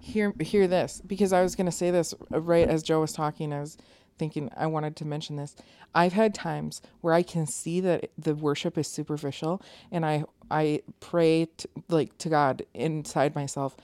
[0.00, 3.12] hear hear this because I was going to say this uh, right as Joe was
[3.12, 3.52] talking.
[3.52, 3.76] I was
[4.18, 5.54] thinking I wanted to mention this.
[5.94, 10.82] I've had times where I can see that the worship is superficial, and I I
[11.00, 13.76] pray to, like to God inside myself.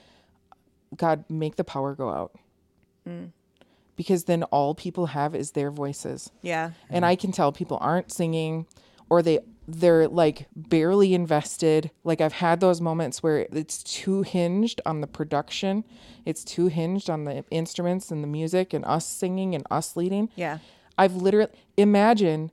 [0.96, 2.32] God, make the power go out.
[3.08, 3.30] Mm.
[3.96, 6.72] Because then all people have is their voices yeah.
[6.90, 8.66] and I can tell people aren't singing
[9.08, 11.90] or they they're like barely invested.
[12.02, 15.84] Like I've had those moments where it's too hinged on the production.
[16.24, 20.28] It's too hinged on the instruments and the music and us singing and us leading.
[20.36, 20.58] Yeah.
[20.98, 22.50] I've literally imagine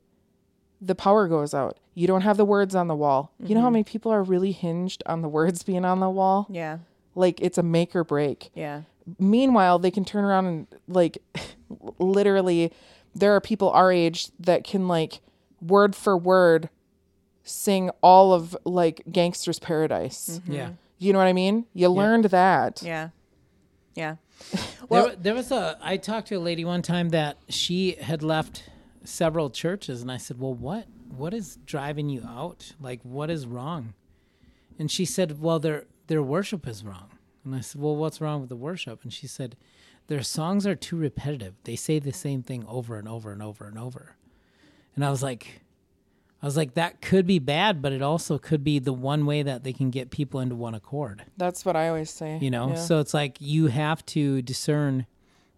[0.79, 1.77] the power goes out.
[1.93, 3.31] You don't have the words on the wall.
[3.39, 3.73] You know how mm-hmm.
[3.73, 6.47] many people are really hinged on the words being on the wall?
[6.49, 6.79] Yeah.
[7.15, 8.83] Like it's a make or break Yeah.
[9.19, 11.21] meanwhile they can turn around and like
[11.99, 12.71] literally
[13.13, 15.19] there are people our age that can like
[15.61, 16.69] word for word
[17.43, 20.53] sing all of like gangster's paradise mm-hmm.
[20.53, 20.69] Yeah.
[20.99, 23.09] you know what i mean you learned that Yeah.
[23.95, 24.15] Yeah.
[24.89, 25.77] Well, there, there was a.
[25.81, 28.63] I talked to a lady one time that she had left
[29.05, 32.73] several churches, and I said, "Well, what what is driving you out?
[32.79, 33.93] Like, what is wrong?"
[34.79, 37.09] And she said, "Well, their their worship is wrong."
[37.45, 39.55] And I said, "Well, what's wrong with the worship?" And she said,
[40.07, 41.55] "Their songs are too repetitive.
[41.63, 44.15] They say the same thing over and over and over and over."
[44.95, 45.61] And I was like,
[46.41, 49.43] I was like, that could be bad, but it also could be the one way
[49.43, 51.23] that they can get people into one accord.
[51.37, 52.39] That's what I always say.
[52.41, 52.75] You know, Yeah.
[52.75, 55.05] so it's like you have to discern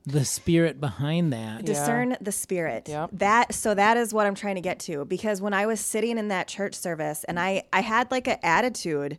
[0.06, 1.64] the spirit behind that.
[1.66, 3.12] discern the spirit Yep.
[3.14, 6.18] that so that is what i'm trying to get to because when i was sitting
[6.18, 9.18] in that church service and i i had like an attitude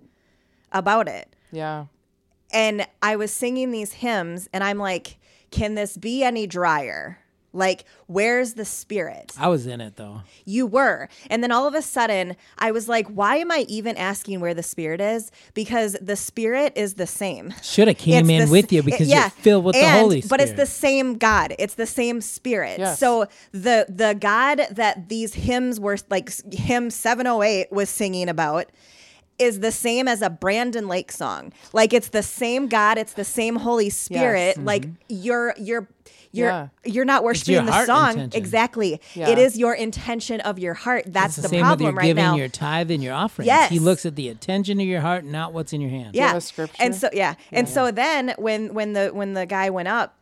[0.72, 1.86] about it yeah.
[2.52, 5.16] and i was singing these hymns and i'm like
[5.50, 7.18] can this be any drier
[7.54, 10.22] like where's the spirit I was in it though.
[10.44, 13.96] you were and then all of a sudden i was like why am i even
[13.96, 18.42] asking where the spirit is because the spirit is the same Should have came It's
[18.42, 20.30] in the with you it- because yeah, you're filled with the Holy Spirit.
[20.30, 21.54] But it's the same God.
[21.58, 22.78] It's the same Spirit.
[22.78, 22.98] Yes.
[22.98, 28.66] So the the God that these hymns were like hymn 708 was singing about
[29.38, 31.52] is the same as a Brandon Lake song.
[31.72, 34.62] Like it's the same God, it's the same Holy Spirit.
[34.64, 34.94] Like mm-hmm.
[35.08, 35.88] you're you're
[36.34, 36.68] you're Yeah.
[36.84, 38.38] you're not your worshiping the heart song intention.
[38.40, 39.00] exactly.
[39.14, 39.28] Yeah.
[39.30, 41.04] It is your intention of your heart.
[41.06, 42.36] That's It's the, the, same with problem your right giving now.
[42.36, 43.46] your tithe and your offering.
[43.46, 43.70] Yes.
[43.70, 46.14] He looks at the attention of your heart, not what's in your hand.
[46.14, 46.82] yeah a scripture?
[46.82, 50.16] and so yeah and so then when when the when the guy went up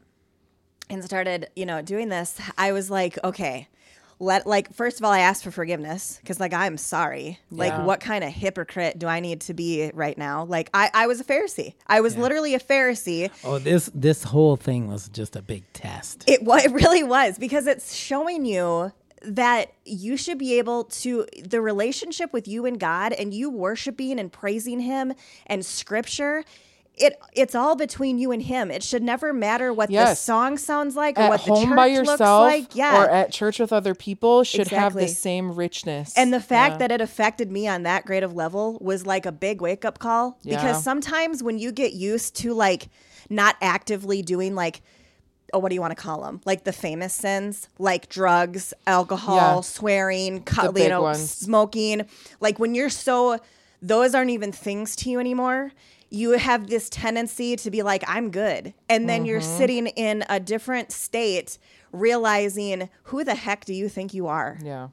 [0.91, 3.69] and started you know doing this i was like okay
[4.23, 7.39] let like first of all i asked for forgiveness because like i'm sorry.
[7.51, 7.85] Like Yeah.
[7.85, 10.45] what kind of hypocrite do i need to be right now?
[10.45, 11.75] Like i i was a pharisee.
[11.87, 13.31] I was literally a pharisee.
[13.45, 16.25] Oh, this this whole thing was just a big test.
[16.29, 18.93] it it really was because it's showing you
[19.25, 24.19] that you should be able to the relationship with you and God and you worshiping
[24.19, 25.13] and praising him
[25.47, 26.45] and scripture
[26.95, 28.71] it it's all between you and him.
[28.71, 31.77] It should never matter what the song sounds like or At what the home church
[31.77, 32.75] by looks yourself like.
[32.77, 33.03] Yeah.
[33.03, 36.13] or at church with other people should have the same richness.
[36.17, 36.79] And the fact Yeah.
[36.79, 39.99] that it affected me on that grade of level was like a big wake up
[39.99, 40.57] call Yeah.
[40.57, 42.89] because sometimes when you get used to like
[43.31, 44.83] not actively doing like
[45.55, 49.37] oh what do you want to call them like the famous sins like drugs alcohol
[49.57, 49.61] Yeah.
[49.63, 51.31] swearing co- you know ones.
[51.31, 52.07] smoking
[52.41, 53.39] like when you're so
[53.81, 55.73] those aren't even things to you anymore
[56.15, 59.59] you have this tendency to be like i'm good and then you're Mm-hmm.
[59.59, 61.57] sitting in a different state
[61.91, 64.89] realizing who the heck do you think you are yeah.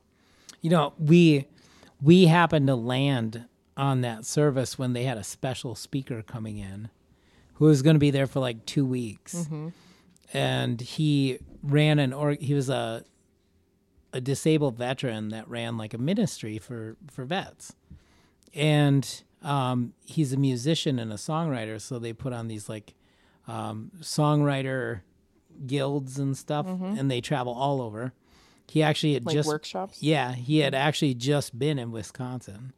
[0.62, 1.46] You know, we
[2.02, 3.46] we happened to land
[3.78, 6.90] on that service when they had a special speaker coming in
[7.54, 9.48] who was going to be there for like 2 weeks.
[10.34, 13.04] And he ran an or he was a
[14.12, 17.74] a disabled veteran that ran like a ministry for for vets.
[18.54, 22.94] And um, he's a musician and a songwriter, so they put on these like
[23.48, 25.02] um, songwriter
[25.66, 28.14] guilds and stuff, and they travel all over.
[28.70, 30.04] He actually had Like just workshops?
[30.04, 32.74] Yeah, he had actually just been in Wisconsin,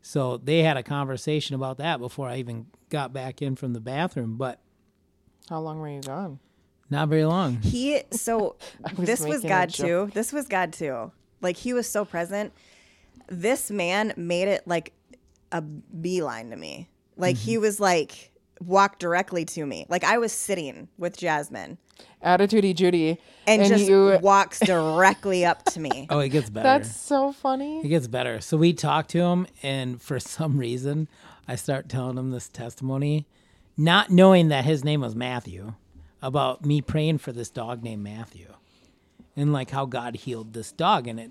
[0.00, 3.80] so they had a conversation about that before I even got back in from the
[3.80, 4.36] bathroom.
[4.36, 4.60] But
[5.48, 6.38] How long were you gone?
[6.90, 7.56] not very long.
[7.62, 8.56] He so
[8.96, 10.10] was this was God too.
[10.14, 11.10] This was God too.
[11.40, 12.52] Like he was so present.
[13.28, 14.92] This man made it like
[15.52, 16.88] a beeline to me.
[17.16, 17.62] Like he Mm-hmm.
[17.62, 19.86] was like walked directly to me.
[19.88, 21.78] Like I was sitting with Jasmine
[22.24, 23.18] Attitudey Judy.
[23.46, 26.06] and, just you walks directly up to me.
[26.10, 26.64] Oh, it gets better.
[26.64, 27.80] That's so funny.
[27.84, 28.40] It gets better.
[28.40, 31.06] So we talk to him, and for some reason,
[31.46, 33.26] I start telling him this testimony,
[33.76, 35.74] not knowing that his name was Matthew,
[36.22, 38.46] about me praying for this dog named Matthew,
[39.36, 41.30] and like how God healed this dog, and it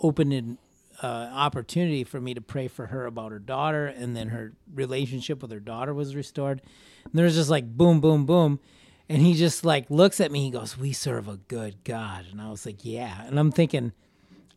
[0.00, 0.58] opened an
[1.02, 5.42] uh, opportunity for me to pray for her about her daughter, and then her relationship
[5.42, 6.62] with her daughter was restored.
[7.04, 8.60] And there was just like boom, boom, boom.
[9.08, 10.44] And he just like looks at me.
[10.44, 13.92] He goes, "We serve a good God," and I was like, "Yeah." And I'm thinking,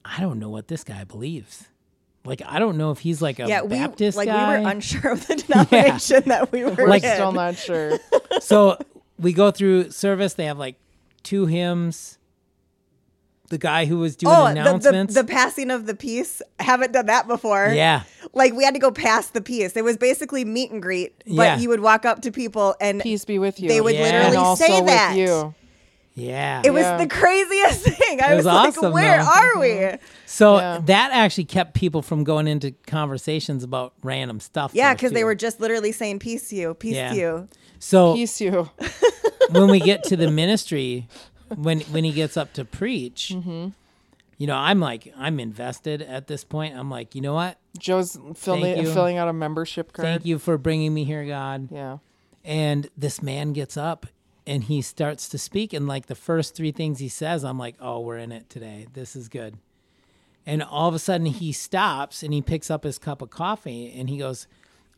[0.06, 1.66] I don't know what this guy believes.
[2.24, 4.60] Like I don't know if he's like a yeah, we Baptist like guy.
[4.60, 7.14] we were unsure of the denomination that we were Like- in.
[7.16, 8.00] Still not sure.
[8.42, 8.78] so
[9.20, 10.34] we go through service.
[10.36, 10.76] They have like
[11.24, 12.18] two hymns.
[13.50, 15.14] The guy who was doing Oh, the, the, announcements.
[15.14, 16.42] the passing of the peace.
[16.60, 17.72] Haven't done that before.
[17.76, 18.02] yeah,
[18.34, 19.76] Like we had to go past the peace.
[19.76, 21.58] It was basically meet and greet, but Yeah.
[21.60, 23.70] you would walk up to people and Peace be with you.
[23.70, 24.04] They would Yeah.
[24.04, 25.10] literally and also say that.
[25.16, 25.54] with you.
[26.16, 26.62] yeah.
[26.66, 26.98] It was Yeah.
[26.98, 28.22] the craziest thing.
[28.22, 29.30] I It was, was like, "Where though.
[29.30, 30.00] are we?" Mhm.
[30.26, 30.80] so Yeah.
[30.86, 34.72] that actually kept people from going into conversations about random stuff.
[34.74, 37.10] Yeah, because they were just literally saying "peace to you, peace Yeah.
[37.12, 37.48] to you."
[37.80, 38.70] So Peace you.
[39.52, 41.08] when we get to the ministry,
[41.56, 43.70] when when he gets up to preach, Mm-hmm.
[44.38, 46.76] you know, I'm like, I'm invested at this point.
[46.76, 47.58] I'm like, you know what?
[47.78, 50.06] Joe's filling filling out a membership card.
[50.08, 51.70] Thank you for bringing me here, God.
[51.72, 51.98] Yeah.
[52.44, 54.06] And this man gets up
[54.48, 55.74] and he starts to speak.
[55.74, 58.88] And like the first three things he says, I'm like, oh, we're in it today.
[58.94, 59.58] This is good.
[60.46, 63.92] And all of a sudden he stops and he picks up his cup of coffee
[63.98, 64.48] and he goes,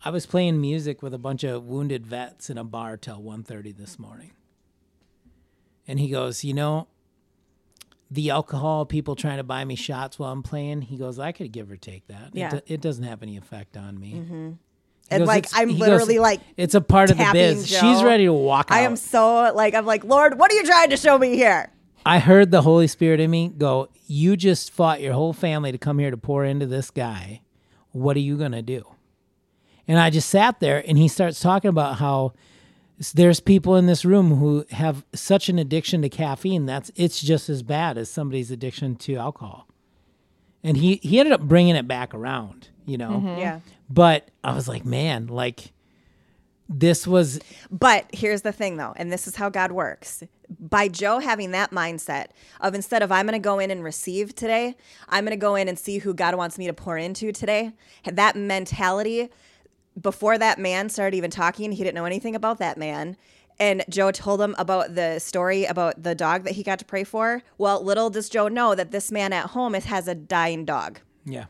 [0.04, 3.78] I was playing music with a bunch of wounded vets in a bar till 1.30
[3.78, 4.32] this morning.
[5.88, 6.88] And he goes, you know,
[8.10, 10.82] the alcohol, people trying to buy me shots while I'm playing.
[10.84, 12.30] He goes, I could give or take that.
[12.34, 12.48] Yeah.
[12.48, 14.14] It, do- it doesn't have any effect on me.
[14.14, 14.50] Mm-hmm.
[14.50, 14.56] He
[15.12, 17.70] And, goes, like, I'm he goes, literally, like, it's a part of the biz.
[17.70, 17.80] Joe.
[17.80, 18.78] She's ready to walk out.
[18.78, 21.72] I am so like I'm like, Lord, what are you trying to show me here?
[22.06, 25.78] I heard the Holy Spirit in me go, You just fought your whole family to
[25.78, 27.42] come here to pour into this guy.
[27.92, 28.86] What are you going to do?
[29.88, 32.34] And I just sat there and he starts talking about how
[33.14, 37.50] there's people in this room who have such an addiction to caffeine that's it's just
[37.50, 39.68] as bad as somebody's addiction to alcohol.
[40.64, 43.12] And he he ended up bringing it back around, you know.
[43.12, 43.40] Mm-hmm.
[43.40, 43.60] Yeah.
[43.90, 45.74] But I was like, man, like
[46.68, 50.24] this was But here's the thing though, and this is how God works.
[50.60, 52.28] By Joe having that mindset
[52.62, 54.76] of instead of I'm going to go in and receive today,
[55.08, 57.74] I'm going to go in and see who God wants me to pour into today.
[58.06, 59.30] That mentality
[60.00, 63.18] before that man started even talking, he didn't know anything about that man.
[63.60, 67.04] And Joe told him about the story about the dog that he got to pray
[67.04, 67.42] for.
[67.58, 71.00] Well, little does Joe know that this man at home is, has a dying dog.
[71.26, 71.46] yeah.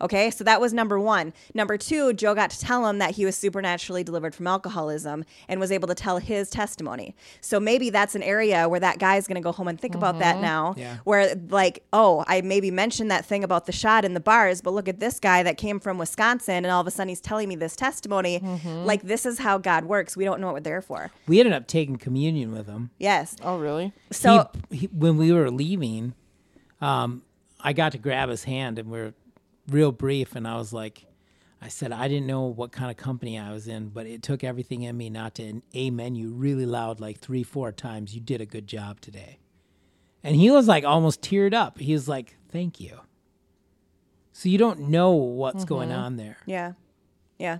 [0.00, 1.32] Okay, so that was number one.
[1.54, 5.60] Number two, Joe got to tell him that he was supernaturally delivered from alcoholism and
[5.60, 7.14] was able to tell his testimony.
[7.40, 10.18] So maybe that's an area where that guy's going to go home and think about
[10.18, 10.74] that now.
[10.76, 10.98] Yeah.
[11.04, 14.72] Where, like, oh, I maybe mentioned that thing about the shot in the bars, but
[14.72, 17.48] look at this guy that came from Wisconsin and all of a sudden he's telling
[17.48, 18.40] me this testimony.
[18.64, 20.16] Like, this is how God works.
[20.16, 21.10] We don't know what we're there for.
[21.26, 22.90] We ended up taking communion with him.
[22.98, 23.36] Yes.
[23.42, 23.92] Oh, really?
[24.10, 26.14] So, he, he, when we were leaving,
[26.80, 27.22] um,
[27.60, 29.14] I got to grab his hand and we are
[29.68, 30.34] real brief.
[30.34, 31.06] And I was like,
[31.60, 34.44] I said, I didn't know what kind of company I was in, but it took
[34.44, 38.14] everything in me not to amen you really loud, like three, four times.
[38.14, 39.38] You did a good job today.
[40.22, 41.78] And he was like almost teared up.
[41.78, 43.00] He was like, Thank you.
[44.32, 45.66] So you don't know what's mm-hmm.
[45.66, 46.36] going on there.
[46.46, 46.72] Yeah.
[47.38, 47.58] Yeah.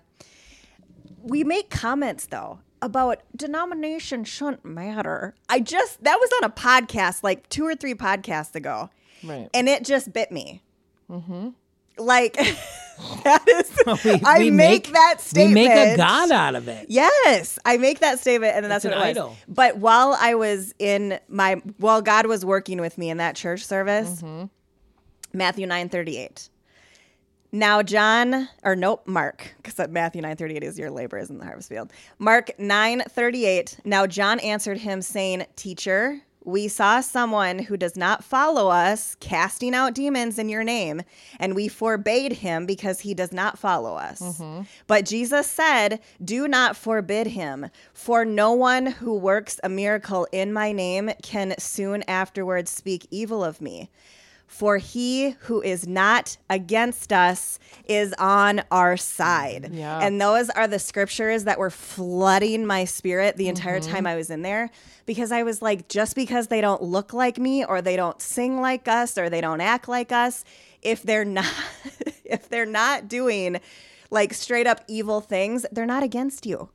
[1.23, 5.35] We make comments though about denomination shouldn't matter.
[5.49, 8.91] I just that was on a podcast like two or three podcasts ago.
[9.23, 9.49] Right.
[9.55, 10.63] And it just bit me.
[11.11, 11.51] Mm-hmm.
[11.99, 12.35] Like
[13.25, 13.71] that is
[14.05, 15.55] We- I we make, that statement.
[15.57, 16.87] We make a god out of it.
[16.89, 19.17] Yes, I make that statement, and that's It's what an it was.
[19.19, 19.37] idol.
[19.49, 23.65] But while I was in my, while God was working with me in that church
[23.65, 24.47] service, mm-hmm.
[25.33, 26.49] Matthew nine thirty eight.
[27.53, 31.39] Now John, or nope, Mark, because Matthew nine thirty eight is your labor is in
[31.39, 31.93] the harvest field.
[32.19, 33.79] Mark nine thirty eight.
[33.85, 39.75] Now John answered him, saying, "Teacher." We saw someone who does not follow us casting
[39.75, 41.03] out demons in your name,
[41.41, 44.21] and we forbade him because he does not follow us.
[44.21, 44.63] Mm-hmm.
[44.87, 50.53] But Jesus said, Do not forbid him, for no one who works a miracle in
[50.53, 53.91] my name can soon afterwards speak evil of me.
[54.47, 59.71] For he who is not against us is on our side.
[59.73, 59.99] Yeah.
[59.99, 63.93] And those are the scriptures that were flooding my spirit the entire mm-hmm.
[63.93, 64.71] time I was in there
[65.07, 68.61] because I was like, just because they don't look like me or they don't sing
[68.61, 70.45] like us or they don't act like us,
[70.83, 71.53] if they're not
[72.25, 73.61] if they're not doing
[74.11, 76.69] like straight up evil things, they're not against you.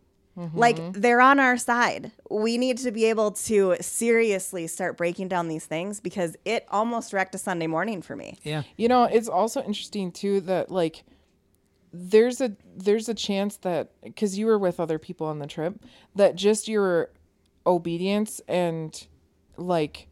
[0.54, 1.02] Like mm-hmm.
[1.02, 2.12] they're on our side.
[2.30, 7.14] We need to be able to seriously start breaking down these things because it almost
[7.14, 8.38] wrecked a Sunday morning for me.
[8.44, 8.64] Yeah.
[8.78, 11.04] You know, it's also interesting too that like
[11.92, 15.84] there's a there's a chance that because you were with other people on the trip
[16.16, 17.10] that just your
[17.66, 19.08] obedience and
[19.58, 20.09] like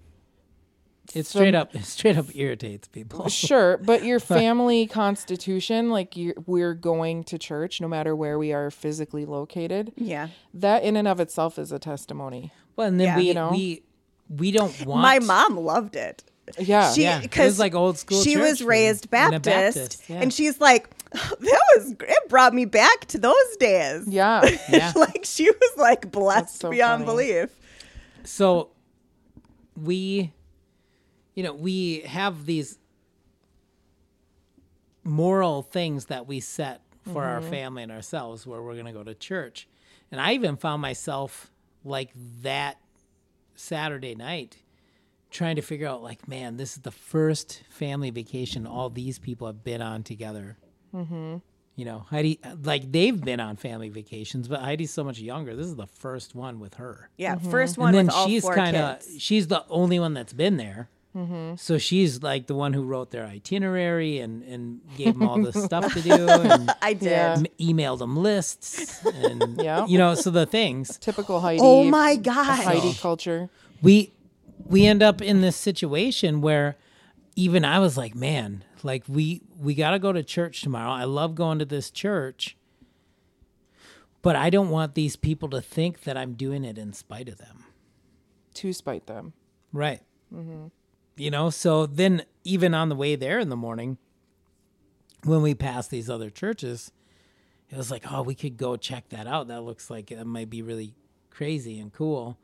[1.15, 3.29] It straight up it straight up irritates people.
[3.29, 8.51] sure but your family constitution like you we're going to church no matter where we
[8.53, 10.27] are physically located Yeah.
[10.53, 13.17] that in and of itself is a testimony Well, and then Yeah.
[13.17, 13.49] we You know?
[13.51, 13.83] we
[14.29, 16.23] we don't want My mom loved it.
[16.59, 20.03] yeah She, Yeah, it was 'cause like old school She was raised in Baptist, Baptist,
[20.09, 20.17] yeah.
[20.21, 22.29] and she's like, "That was it.
[22.29, 24.91] Brought me back to those days." yeah Yeah.
[24.95, 27.17] like she was like blessed so beyond funny.
[27.31, 27.49] belief.
[28.25, 28.69] so
[29.75, 30.33] we
[31.37, 32.79] you know we have these
[35.03, 36.81] moral things that we set
[37.13, 37.49] for our mm-hmm.
[37.51, 39.69] family and ourselves where we're going to go to church.
[40.11, 41.51] And i even found myself
[41.85, 42.09] like
[42.41, 42.79] that
[43.55, 44.57] saturday night
[45.29, 49.47] trying to figure out like man this is the first family vacation all these people
[49.47, 50.57] have been on together.
[50.93, 51.37] Mm-hmm.
[51.75, 55.55] You know heidi like they've been on family vacations but heidi's so much younger.
[55.55, 57.11] This is the first one with her.
[57.15, 57.51] Yeah, mm-hmm.
[57.51, 59.21] first one and then with all she's four kind of kids.
[59.21, 61.55] she's the only one that's been there Mm-hmm.
[61.55, 65.51] so she's like the one who wrote their itinerary and and gave them all the
[65.51, 67.09] stuff to do and I did.
[67.09, 67.35] Yeah.
[67.39, 69.87] m- emailed them lists and Yeah.
[69.87, 72.59] you know so the things typical heidi Oh my god.
[72.63, 72.95] heidi oh.
[73.01, 73.49] culture
[73.81, 74.11] we
[74.65, 76.75] we end up in this situation where
[77.35, 80.89] even I was like, man, like we we got to go to church tomorrow.
[80.91, 82.57] I love going to this church,
[84.21, 87.37] but I don't want these people to think that I'm doing it in spite of
[87.37, 87.65] them.
[88.55, 89.33] to spite them
[89.71, 90.01] Right.
[90.33, 90.67] Mm-hmm.
[91.17, 93.97] You know, so then even on the way there in the morning,
[95.23, 96.91] when we passed these other churches,
[97.69, 99.47] it was like, oh, we could go check that out.
[99.47, 100.93] That looks like it might be really
[101.29, 102.37] crazy and cool.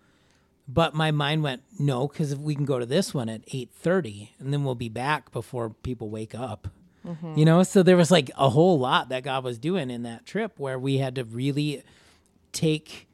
[0.68, 3.70] But my mind went, no, because if we can go to this one at eight
[3.74, 6.70] thirty, and then we'll be back before people wake up.
[7.06, 7.38] Mm-hmm.
[7.38, 10.26] You know, so there was like a whole lot that God was doing in that
[10.26, 11.84] trip where we had to really
[12.54, 13.08] take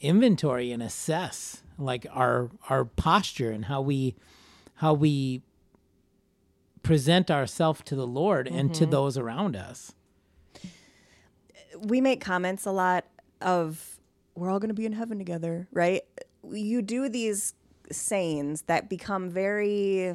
[0.00, 4.14] inventory and assess like our our posture and how we
[4.82, 5.40] how we
[6.82, 8.90] present ourselves to the Lord and to mm-hmm.
[8.90, 9.94] those around us.
[11.78, 13.04] we make comments a lot
[13.40, 14.00] of
[14.34, 16.02] we're all going to be in heaven together, right?
[16.50, 17.54] You do these
[17.92, 20.14] sayings that become very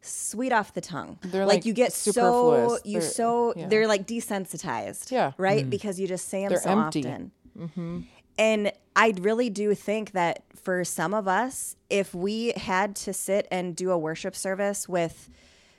[0.00, 1.18] sweet off the tongue.
[1.22, 3.66] They're, like, like, you get so you They're- so yeah.
[3.66, 5.10] they're like desensitized.
[5.10, 5.32] Yeah.
[5.36, 5.66] Right?
[5.66, 5.70] Mm.
[5.70, 7.00] Because you just say them They're so empty.
[7.00, 7.32] often.
[7.58, 8.00] Mm-hmm.
[8.38, 13.46] And I really do think that for some of us, if we had to sit
[13.50, 15.28] and do a worship service with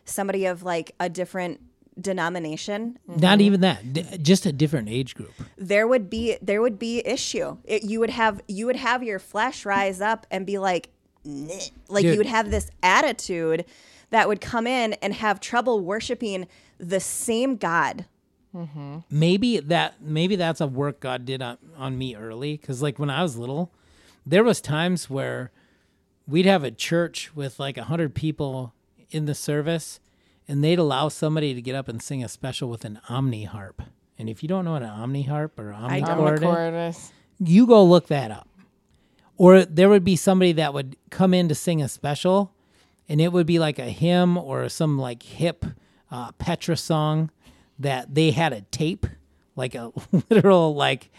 [0.06, 1.62] somebody of like a different
[2.00, 3.42] denomination, Not mm-hmm.
[3.42, 5.34] even that, d- just a different age group.
[5.58, 7.58] there would be there would be issue.
[7.66, 10.90] It, you would have you would have your flesh rise up and be like,
[11.26, 12.14] "Nyeh." like Dude.
[12.14, 13.66] you would have this attitude
[14.12, 16.48] that would come in and have trouble worshiping
[16.78, 18.06] the same God.
[19.10, 23.10] Maybe that maybe that's a work God did on, on me early because like when
[23.10, 23.72] I was little,
[24.26, 25.52] there was times where
[26.28, 28.74] we'd have a church with like a hundred people
[29.12, 30.00] in the service,
[30.48, 33.82] and they'd allow somebody to get up and sing a special with an omni harp.
[34.18, 36.02] And if you don't know what an omni harp or omni
[36.42, 38.48] chord is, you go look that up.
[39.38, 42.54] Or there would be somebody that would come in to sing a special,
[43.08, 45.66] and it would be like a hymn or some like hip
[46.12, 47.32] uh, Petra song
[47.80, 49.06] that they had a tape,
[49.56, 49.92] like a
[50.30, 51.10] literal like.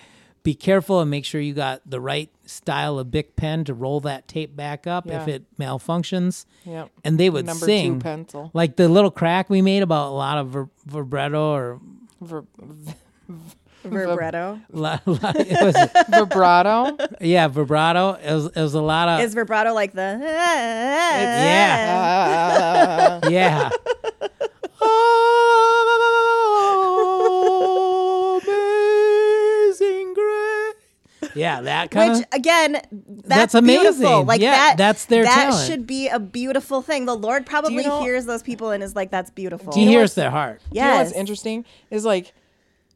[0.42, 4.00] Be careful and make sure you got the right style of Bic pen to roll
[4.00, 6.46] that tape back up if it malfunctions.
[6.64, 6.88] Yep.
[7.04, 8.50] And they would Number sing two pencil.
[8.54, 11.80] like the little crack we made about a lot of ver- vibrato or
[12.22, 12.46] Ver-
[13.84, 15.76] Vibrato la- la- it was,
[16.08, 16.96] vibrato.
[17.20, 18.12] yeah vibrato.
[18.14, 20.18] It was, it was a lot of is vibrato like the
[21.60, 22.00] yeah.
[23.22, 23.68] Uh, Yeah.
[24.82, 25.49] Amazing
[31.34, 32.28] Yeah, that kind Which of.
[32.32, 34.06] again, that's, That's beautiful.
[34.06, 34.26] amazing.
[34.26, 35.66] Like Yeah, that, that's their That talent.
[35.66, 37.06] should be a beautiful thing.
[37.06, 40.30] The Lord probably know- hears those people and is like, "That's beautiful." He hears their
[40.30, 40.62] heart.
[40.72, 42.32] You know what's interesting is like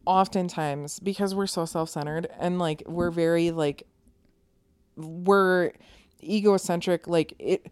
[0.07, 3.87] oftentimes because we're so self-centered and like we're very like
[4.97, 5.73] we're
[6.23, 7.67] egocentric like it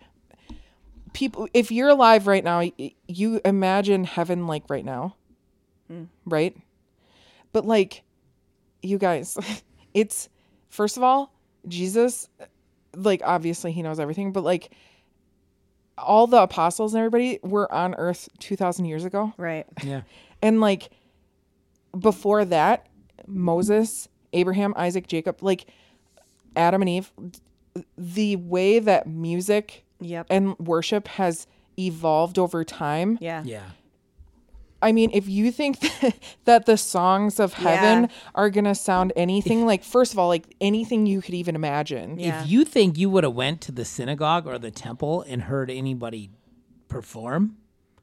[1.13, 2.63] people if you're alive right now
[3.07, 5.15] you imagine heaven like right now
[5.89, 6.05] hmm.
[6.25, 6.57] right
[7.53, 8.03] but like
[8.83, 9.37] you guys
[9.95, 10.29] it's
[10.73, 11.33] first of all
[11.69, 12.29] jesus
[12.97, 14.71] like obviously he knows everything but like
[15.99, 19.67] all the apostles and everybody were on earth 2000 years ago right.
[19.85, 20.03] Yeah.
[20.43, 20.91] and like
[21.99, 22.87] before that,
[23.27, 25.67] Moses, Abraham, Isaac, Jacob, like
[26.57, 27.13] Adam and Eve,
[27.99, 30.27] the way that music Yep.
[30.31, 31.47] and worship has
[31.79, 33.19] evolved over time.
[33.21, 33.43] Yeah.
[33.45, 33.63] Yeah.
[34.83, 35.79] I mean, if you think
[36.45, 38.17] that the songs of heaven Yeah.
[38.35, 42.19] are going to sound anything like first of all, like anything you could even imagine.
[42.19, 42.43] Yeah.
[42.43, 45.71] If you think you would have went to the synagogue or the temple and heard
[45.71, 46.31] anybody
[46.89, 47.57] perform,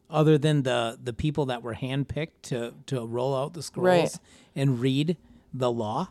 [0.10, 4.18] other than the the people that were handpicked to to roll out the scrolls Right.
[4.56, 5.18] and read
[5.54, 6.10] the law,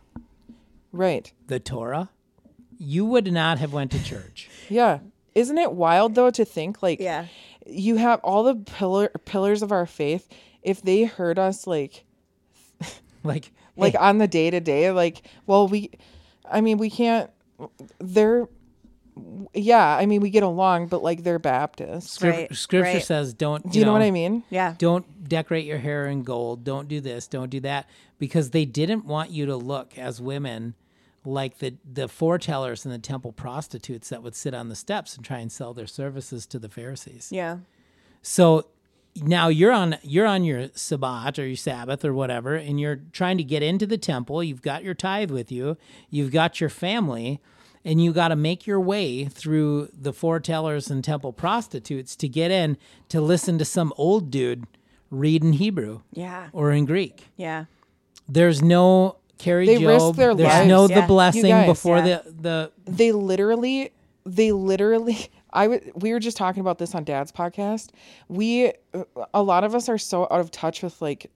[0.92, 1.32] Right.
[1.46, 2.10] the Torah,
[2.78, 4.48] you would not have went to church.
[4.68, 5.00] Yeah.
[5.34, 7.26] Isn't it wild though to think like Yeah.
[7.66, 10.28] you have all the pillar pillars of our faith
[10.68, 12.04] if they heard us like
[13.24, 15.90] like like hey, on the day to day like well we
[16.50, 17.30] i mean we can't
[17.98, 18.46] they're
[19.54, 23.02] yeah i mean we get along but like they're baptists Scrip- Right, Scripture right.
[23.04, 23.68] says don't.
[23.70, 24.74] do you know, what i mean Yeah.
[24.78, 26.64] Don't decorate your hair in gold.
[26.64, 27.26] Don't do this.
[27.28, 27.86] Don't do that
[28.18, 30.74] because they didn't want you to look as women
[31.24, 35.24] like the the foretellers and the temple prostitutes that would sit on the steps and
[35.24, 37.28] try and sell their services to the Pharisees.
[37.30, 37.58] Yeah.
[38.22, 38.68] So
[39.22, 43.38] now you're on you're on your Sabbath or your Sabbath or whatever, and you're trying
[43.38, 44.42] to get into the temple.
[44.42, 45.76] You've got your tithe with you.
[46.10, 47.40] You've got your family,
[47.84, 52.50] and you got to make your way through the foretellers and temple prostitutes to get
[52.50, 52.76] in
[53.08, 54.66] to listen to some old dude
[55.10, 56.48] read in Hebrew Yeah.
[56.52, 57.28] or in Greek.
[57.36, 57.64] Yeah.
[58.28, 60.16] There's no Carrie They risk Job.
[60.16, 60.68] their There's lives.
[60.68, 61.00] no Yeah.
[61.00, 62.20] the blessing guys, before yeah.
[62.26, 63.92] the the they literally
[64.26, 67.90] they literally i would we were just talking about this on dad's podcast.
[68.28, 68.72] We
[69.34, 71.30] a lot of us are so out of touch with like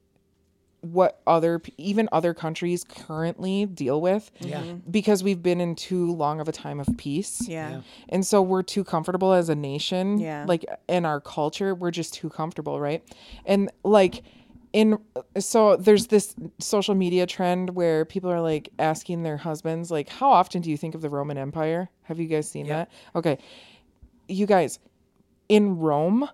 [0.81, 4.61] what other even other countries currently deal with Yeah.
[4.91, 7.47] because we've been in too long of a time of peace.
[7.47, 7.81] Yeah.
[8.09, 10.43] and so we're too comfortable as a nation Yeah.
[10.45, 13.01] like in our culture we're just too comfortable right?
[13.45, 14.23] And like
[14.73, 14.97] in
[15.39, 20.31] so there's this social media trend where people are like asking their husbands like how
[20.31, 21.89] often do you think of the roman empire?
[22.03, 22.91] Have you guys seen that?
[23.15, 23.37] Okay
[24.33, 24.79] you guys
[25.49, 26.27] in rome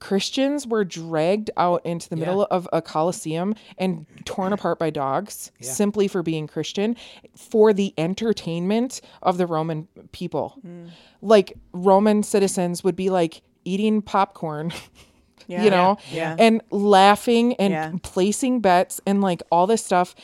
[0.00, 2.26] Christians were dragged out into the Yeah.
[2.26, 6.94] middle of a coliseum and torn apart by dogs simply for being Christian
[7.34, 10.54] for the entertainment of the Roman people.
[10.64, 10.90] Mm.
[11.20, 14.72] Like Roman citizens would be like eating popcorn,
[15.48, 15.64] Yeah.
[15.64, 16.36] you know, Yeah.
[16.38, 17.92] and laughing and Yeah.
[18.04, 20.14] placing bets and like all this stuff.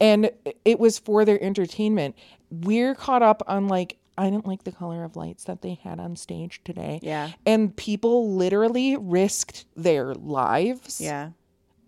[0.00, 0.32] And
[0.64, 2.16] it was for their entertainment.
[2.50, 5.98] We're caught up on like, I didn't like the color of lights that they had
[5.98, 7.00] on stage today.
[7.02, 7.30] Yeah.
[7.46, 11.30] And people literally risked their lives Yeah.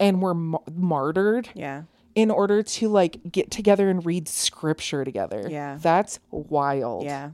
[0.01, 1.83] and were ma- martyred Yeah.
[2.15, 5.47] in order to like get together and read scripture together.
[5.51, 5.79] Yeah.
[5.81, 7.05] That's wild.
[7.05, 7.31] Yeah.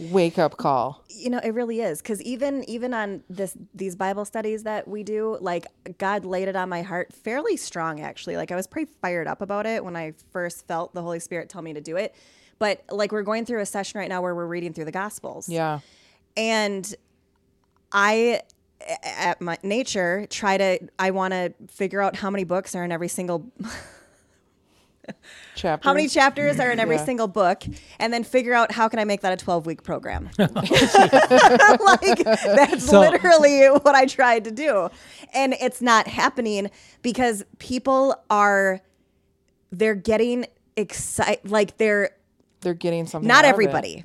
[0.00, 1.04] Wake up call.
[1.08, 5.04] you know it really is because even even on this these bible studies that we
[5.04, 5.66] do like
[5.98, 9.40] god laid it on my heart fairly strong actually like i was pretty fired up
[9.40, 12.12] about it when i first felt the holy spirit tell me to do it
[12.58, 15.48] but like we're going through a session right now where we're reading through the gospels
[15.48, 15.80] Yeah.
[16.36, 16.94] and
[17.92, 18.40] I
[19.02, 22.92] at my nature try to i want to figure out how many books are in
[22.92, 23.50] every single
[25.54, 25.86] Chapter.
[25.88, 27.04] how many chapters are in every Yeah.
[27.04, 27.62] single book
[27.98, 30.48] and then figure out how can i make that a 12 week program like
[32.24, 34.88] that's So- literally what i tried to do
[35.32, 36.70] and it's not happening
[37.02, 38.80] because people are
[39.70, 40.46] they're getting
[40.76, 42.10] excited like they're
[42.64, 43.28] They're getting something.
[43.28, 43.54] not out of it.
[43.54, 44.04] everybody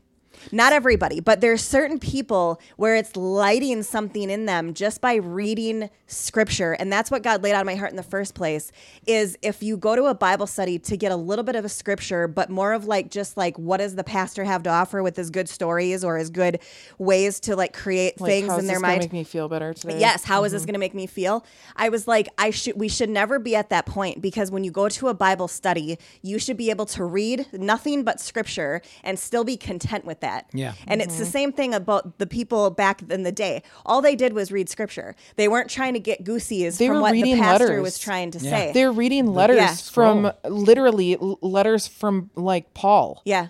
[0.52, 5.90] not everybody but there's certain people where it's lighting something in them just by reading
[6.08, 8.72] scripture and that's what god laid on my heart in the first place
[9.06, 11.70] is if you go to a bible study to get a little bit of a
[11.70, 15.16] scripture but more of like just like what does the pastor have to offer with
[15.16, 16.60] his good stories or his good
[16.98, 20.00] ways to like create Like, things in their mind Make me feel better today.
[20.00, 20.68] Yes, how is this mm-hmm.
[20.68, 21.46] going to make me feel?
[21.76, 24.72] I was like, I should we should never be at that point because when you
[24.72, 29.18] go to a Bible study, you should be able to read nothing but scripture and
[29.18, 30.29] still be content with that.
[30.54, 30.74] Yeah.
[30.88, 31.32] And it's the mm-hmm.
[31.32, 33.64] same thing about the people back in the day.
[33.86, 35.16] All they did was read scripture.
[35.36, 37.82] They weren't trying to get goosies They from were what the pastor letters.
[37.82, 38.50] was trying to Yeah.
[38.50, 38.72] say.
[38.74, 39.76] They're reading letters Yeah.
[39.76, 40.34] from oh.
[40.50, 43.22] literally letters from like Paul.
[43.26, 43.48] yeah.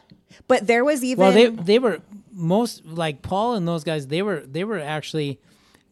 [0.48, 2.02] But there was even Well, they they were
[2.32, 4.08] most like Paul and those guys.
[4.08, 5.40] They were they were actually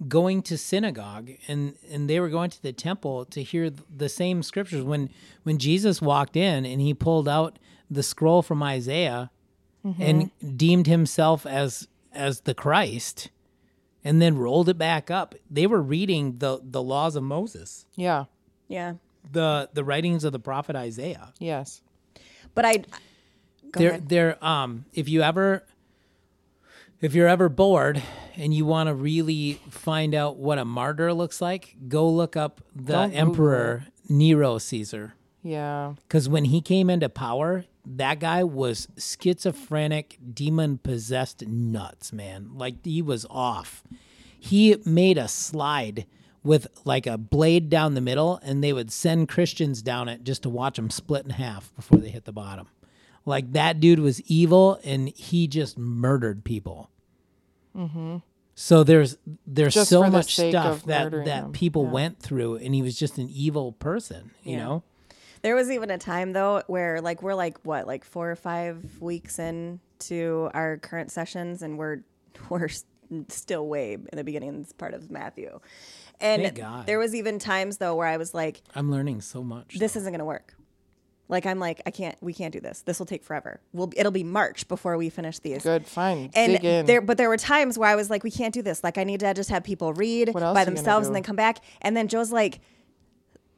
[0.08, 4.44] going to synagogue and and they were going to the temple to hear the same
[4.44, 4.84] scriptures.
[4.84, 5.10] When
[5.44, 7.58] when Jesus walked in and he pulled out
[7.90, 9.32] the scroll from Isaiah
[9.84, 13.30] and deemed himself as as the Christ,
[14.04, 18.26] and then rolled it back up, they were reading the the laws of Moses, Yeah.
[18.68, 18.94] yeah.
[19.32, 21.34] the the writings of the prophet Isaiah.
[21.40, 21.82] Yes.
[22.56, 24.10] But I Go they're ahead.
[24.10, 25.64] they're um if you ever
[27.02, 28.02] if you're ever bored
[28.36, 32.62] and you want to really find out what a martyr looks like, go look up
[32.76, 35.14] the Don't emperor Nero Caesar.
[35.44, 35.94] Yeah.
[36.08, 37.66] Because when he came into power,
[37.96, 42.50] that guy was schizophrenic, demon possessed nuts, man.
[42.56, 43.84] Like he was off.
[44.40, 46.06] He made a slide
[46.44, 50.44] with like a blade down the middle, and they would send Christians down it just
[50.44, 52.68] to watch them split in half before they hit the bottom.
[53.26, 56.90] Like that dude was evil, and he just murdered people.
[58.56, 61.52] So there's there's Just so much stuff that that them.
[61.52, 61.92] people Yeah.
[61.92, 64.32] went through, and he was just an evil person.
[64.44, 64.58] You Yeah.
[64.64, 64.84] know.
[65.42, 69.02] There was even a time though where like we're like what like four or five
[69.02, 72.00] weeks in to our current sessions and we're
[72.50, 72.70] we're
[73.30, 75.60] still way in the beginning part of Matthew,
[76.20, 76.86] and Thank God.
[76.86, 79.76] there was even times though where I was like, I'm learning so much.
[79.80, 80.56] this isn't gonna work.
[81.30, 82.82] Like I'm like I can't we can't do this.
[82.82, 83.60] This will take forever.
[83.74, 85.64] We'll it'll be March before we finish these.
[85.64, 85.86] Good.
[85.86, 86.32] Fine.
[86.34, 86.86] And Dig in.
[86.86, 88.84] there, but there were times where I was like, we can't do this.
[88.84, 91.60] Like, I need to just have people read by themselves and then come back.
[91.82, 92.60] And then Joe's like,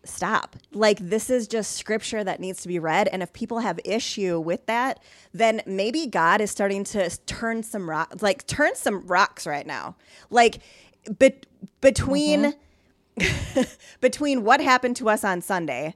[0.10, 0.56] stop.
[0.72, 3.08] Like, this is just scripture that needs to be read.
[3.08, 5.00] And if people have issue with that,
[5.34, 9.96] then maybe God is starting to turn some rock, like turn some rocks right now.
[10.30, 10.60] Like,
[11.18, 11.46] bet
[11.82, 12.54] between
[14.02, 15.96] between what happened to us on Sunday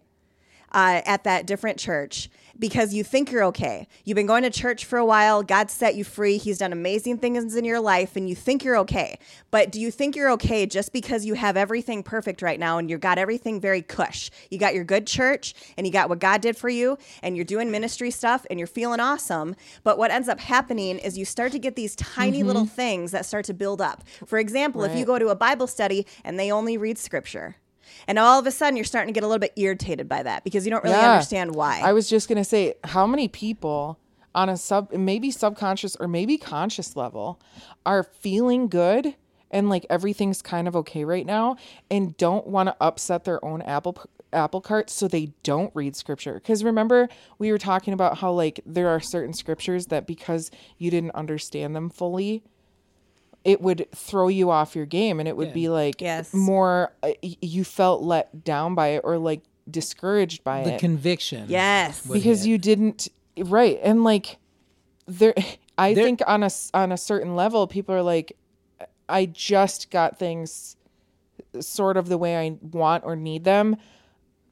[0.72, 3.88] uh, at that different church because you think you're okay.
[4.06, 5.44] You've been going to church for a while.
[5.44, 6.38] God set you free.
[6.38, 9.18] He's done amazing things in your life, and you think you're okay.
[9.52, 12.90] But do you think you're okay just because you have everything perfect right now and
[12.90, 14.30] you've got everything very cush?
[14.52, 17.46] You got your good church and you got what God did for you, and you're
[17.46, 19.56] doing ministry stuff and you're feeling awesome.
[19.84, 22.48] But what ends up happening is you start to get these tiny mm-hmm.
[22.48, 24.04] little things that start to build up.
[24.26, 27.56] For example, if you go to a Bible study and they only read scripture,
[28.08, 30.44] And all of a sudden, you're starting to get a little bit irritated by that
[30.44, 31.12] because you don't really Yeah.
[31.14, 31.80] understand why.
[31.82, 34.00] I was just gonna say, how many people
[34.36, 37.40] on a sub, maybe subconscious or maybe conscious level,
[37.86, 39.16] are feeling good
[39.52, 41.56] and like everything's kind of okay right now,
[41.92, 43.96] and don't want to upset their own apple
[44.34, 46.34] apple cart, so they don't read scripture.
[46.34, 50.90] Because remember, we were talking about how like there are certain scriptures that because you
[50.90, 52.42] didn't understand them fully,
[53.46, 56.34] it would throw you off your game, and it would be like Yes.
[56.34, 60.80] more uh, you felt let down by it or like discouraged by The it The
[60.80, 61.46] conviction.
[61.50, 62.06] yes.
[62.06, 62.50] because hit.
[62.50, 64.38] you didn't right and like
[65.08, 65.34] there
[65.78, 68.38] i There- think on a s- on a certain level people are like
[69.10, 70.76] i just got things
[71.60, 73.76] sort of the way i want or need them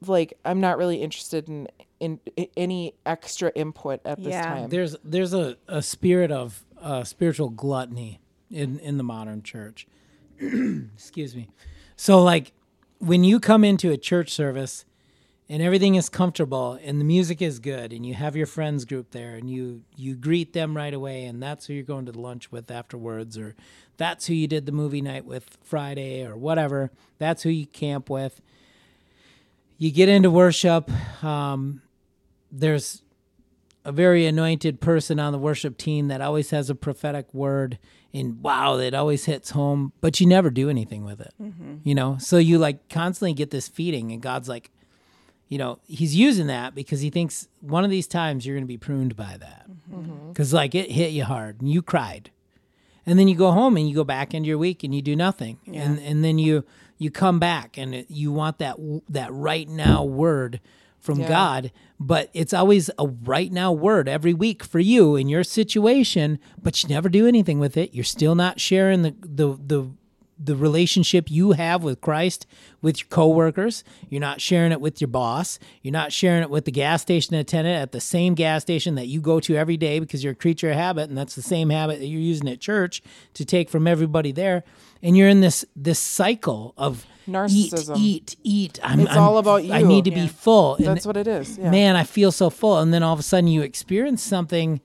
[0.06, 1.68] like i'm not really interested in
[2.00, 4.42] in, i any extra input at this Yeah.
[4.44, 8.18] time There's there's a, a spirit of uh, spiritual gluttony
[8.52, 9.86] in in the modern church.
[10.40, 11.48] Excuse me.
[11.96, 12.52] So like
[12.98, 14.84] when you come into a church service
[15.48, 19.10] and everything is comfortable and the music is good and you have your friends group
[19.10, 22.52] there and you you greet them right away and that's who you're going to lunch
[22.52, 23.54] with afterwards or
[23.96, 26.90] that's who you did the movie night with Friday or whatever.
[27.18, 28.40] That's who you camp with.
[29.78, 30.90] You get into worship.
[31.24, 31.82] Um,
[32.50, 33.02] there's
[33.84, 37.78] a very anointed person on the worship team that always has a prophetic word
[38.14, 41.76] and wow it always hits home but you never do anything with it mm-hmm.
[41.84, 42.16] you know?
[42.18, 44.70] So you like constantly get this feeding and god's like
[45.52, 48.66] you know he's using that because he thinks one of these times you're going to
[48.66, 49.66] be pruned by that.
[49.70, 50.00] Mm-hmm.
[50.00, 50.28] Mm-hmm.
[50.30, 52.30] Because like it hit you hard and you cried.
[53.04, 55.14] And then you go home and you go back into your week and you do
[55.14, 55.58] nothing.
[55.66, 56.64] And and then you
[56.96, 58.78] you come back and it, you want that
[59.10, 60.58] that right now word
[61.02, 61.28] from Yeah.
[61.28, 66.38] God but it's always a right now word every week for you in your situation
[66.60, 69.90] but you never do anything with it you're still not sharing the the the
[70.44, 72.46] the relationship you have with Christ
[72.80, 73.84] with your coworkers.
[74.08, 75.58] You're not sharing it with your boss.
[75.82, 79.06] You're not sharing it with the gas station attendant at the same gas station that
[79.06, 81.70] you go to every day because you're a creature of habit and that's the same
[81.70, 83.02] habit that you're using at church
[83.34, 84.64] to take from everybody there.
[85.02, 87.96] And you're in this this cycle of Narcissism.
[87.96, 88.80] eat, eat, eat.
[88.82, 89.72] I'm, It's I'm- all about you.
[89.72, 90.76] I need to be full.
[90.76, 91.70] And that's what it is yeah.
[91.70, 92.78] man, I feel so full.
[92.78, 94.80] And then all of a sudden you experience something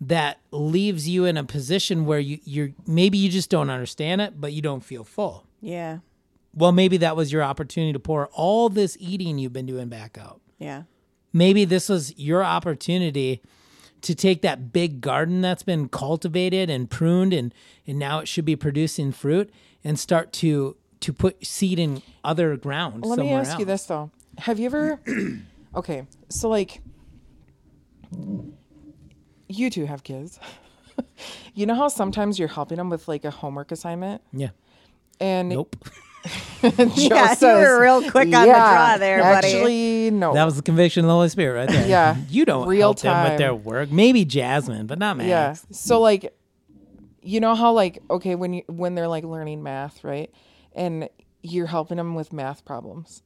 [0.00, 4.40] that leaves you in a position where you, you're maybe you just don't understand it,
[4.40, 5.46] but you don't feel full.
[5.60, 5.98] yeah.
[6.54, 10.18] Well, maybe that was your opportunity to pour all this eating you've been doing back
[10.18, 10.40] out.
[10.58, 10.84] Yeah.
[11.32, 13.42] Maybe this was your opportunity
[14.00, 17.54] to take that big garden that's been cultivated and pruned and,
[17.86, 19.50] and now it should be producing fruit
[19.84, 23.04] and start to to put seed in other ground.
[23.04, 24.10] Let me ask you this though.
[24.38, 25.00] Have you ever
[25.76, 26.80] Okay, so like
[29.48, 30.38] you two have kids.
[31.54, 34.50] you know how sometimes you're helping them with like a homework assignment Yeah.
[35.20, 35.76] and Nope.
[36.62, 40.34] Joe Yeah, you were real quick on the draw there, buddy." Actually, no.
[40.34, 41.88] That was the conviction of the Holy Spirit right there.
[41.88, 42.16] Yeah.
[42.28, 43.90] You don't Real help them with their work.
[43.90, 45.28] Maybe Jasmine, but not Max.
[45.28, 45.54] Yeah.
[45.70, 46.34] So like
[47.22, 50.30] you know how like okay when you when they're like learning math, right?
[50.74, 51.08] And
[51.42, 53.22] you're helping them with math problems.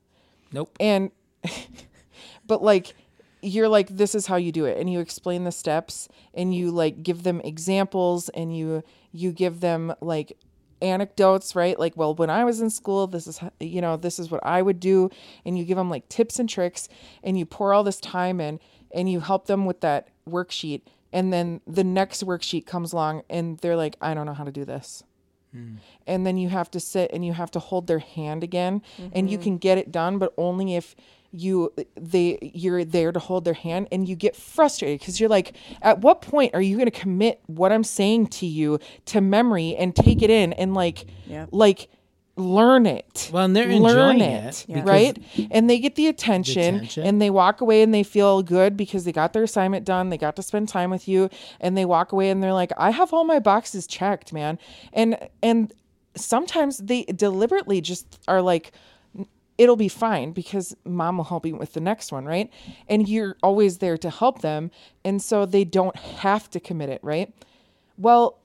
[0.53, 0.77] Nope.
[0.79, 1.11] And
[2.47, 2.95] but like
[3.43, 4.79] you're like this is how you do it.
[4.79, 9.61] And you explain the steps and you like give them examples and you you give
[9.61, 10.39] them like
[10.81, 11.79] anecdotes right?
[11.79, 14.45] Like well when i was in school this is how- you know this is what
[14.47, 15.11] i would do.
[15.45, 16.89] And you give them like tips and tricks
[17.23, 18.61] and you pour all this time in
[18.93, 20.83] and you help them with that worksheet.
[21.13, 24.53] And then the next worksheet comes along and they're like i don't know how to
[24.53, 25.03] do this.
[25.53, 25.75] Hmm.
[26.07, 28.83] And then you have to sit and you have to hold their hand again
[29.13, 29.45] and you mm-hmm.
[29.45, 30.95] can get it done but only if
[31.33, 35.57] you they you're there to hold their hand and you get frustrated because you're like
[35.81, 39.75] at what point are you going to commit what i'm saying to you to memory
[39.77, 41.47] and take it in and like yeah.
[41.51, 41.89] like
[42.37, 46.77] learn it Well, and they're learn enjoying it, it right and they get the attention,
[46.77, 47.05] attention.
[47.05, 50.19] and they walk away and they feel good because they got their assignment done they
[50.19, 51.29] got to spend time with you
[51.61, 54.59] and they walk away and they're like i have all my boxes checked man
[54.95, 55.75] and and
[56.15, 58.73] sometimes they deliberately just are like
[59.59, 62.51] it'll be fine because mom will help you with the next one, right?
[62.89, 64.71] And you're always there to help them.
[65.05, 67.33] And so they don't have to commit it, right?
[67.99, 68.39] Well,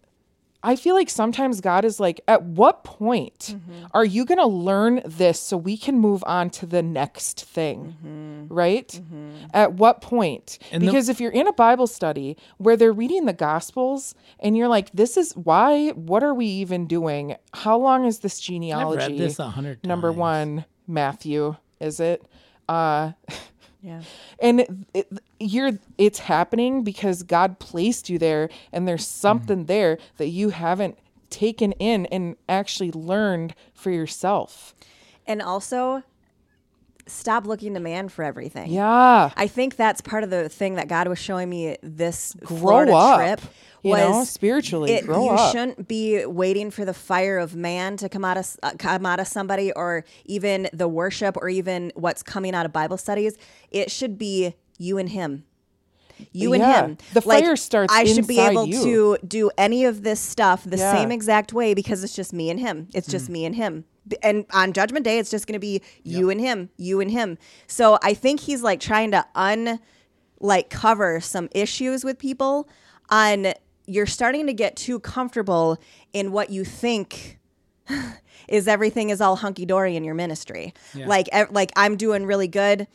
[0.63, 3.85] I feel like sometimes God is like, at what point mm-hmm.
[3.93, 7.95] are you going to learn this so we can move on to the next thing?
[8.03, 8.53] Mm-hmm.
[8.53, 8.87] Right?
[8.87, 9.45] Mm-hmm.
[9.53, 10.57] At what point?
[10.71, 14.57] And the- because if you're in a Bible study where they're reading the Gospels and
[14.57, 17.35] you're like, this is why, what are we even doing?
[17.53, 19.13] How long is this I've genealogy?
[19.13, 19.87] read this a hundred times.
[19.87, 22.23] Number one, Matthew, is it?
[22.67, 23.11] Uh,
[23.81, 24.01] Yeah.
[24.39, 25.07] and it, it,
[25.39, 30.97] you're it's happening because God placed you there, and there's something there that you haven't
[31.29, 34.73] taken in and actually learned for yourself.
[35.25, 36.03] And also,
[37.05, 38.71] stop looking to man for everything.
[38.71, 39.31] Yeah.
[39.35, 42.93] I think that's part of the thing that God was showing me this Grow Florida
[42.93, 43.41] up, trip
[43.87, 45.51] you was know, spiritually, It, grow you up.
[45.51, 49.19] shouldn't be waiting for the fire of man to come out of uh, come out
[49.19, 53.37] of somebody, or even the worship, or even what's coming out of Bible studies.
[53.71, 55.43] It should be you and Him.
[56.31, 56.81] You and Yeah.
[56.87, 56.97] him.
[57.13, 58.81] The fire starts I should be able you.
[58.83, 60.91] to do any of this stuff the Yeah.
[60.91, 62.87] same exact way because it's just me and him.
[62.95, 63.85] It's just me and him.
[64.23, 67.37] And on Judgment Day, it's just going to be you and him, you and him.
[67.67, 69.79] So I think he's like trying to un,
[70.39, 72.67] like cover some issues with people.
[73.11, 73.53] On
[73.87, 75.77] you're starting to get too comfortable
[76.13, 77.39] in what you think
[78.47, 80.73] is everything is all hunky dory in your ministry.
[80.93, 82.87] Like ev- like I'm doing really good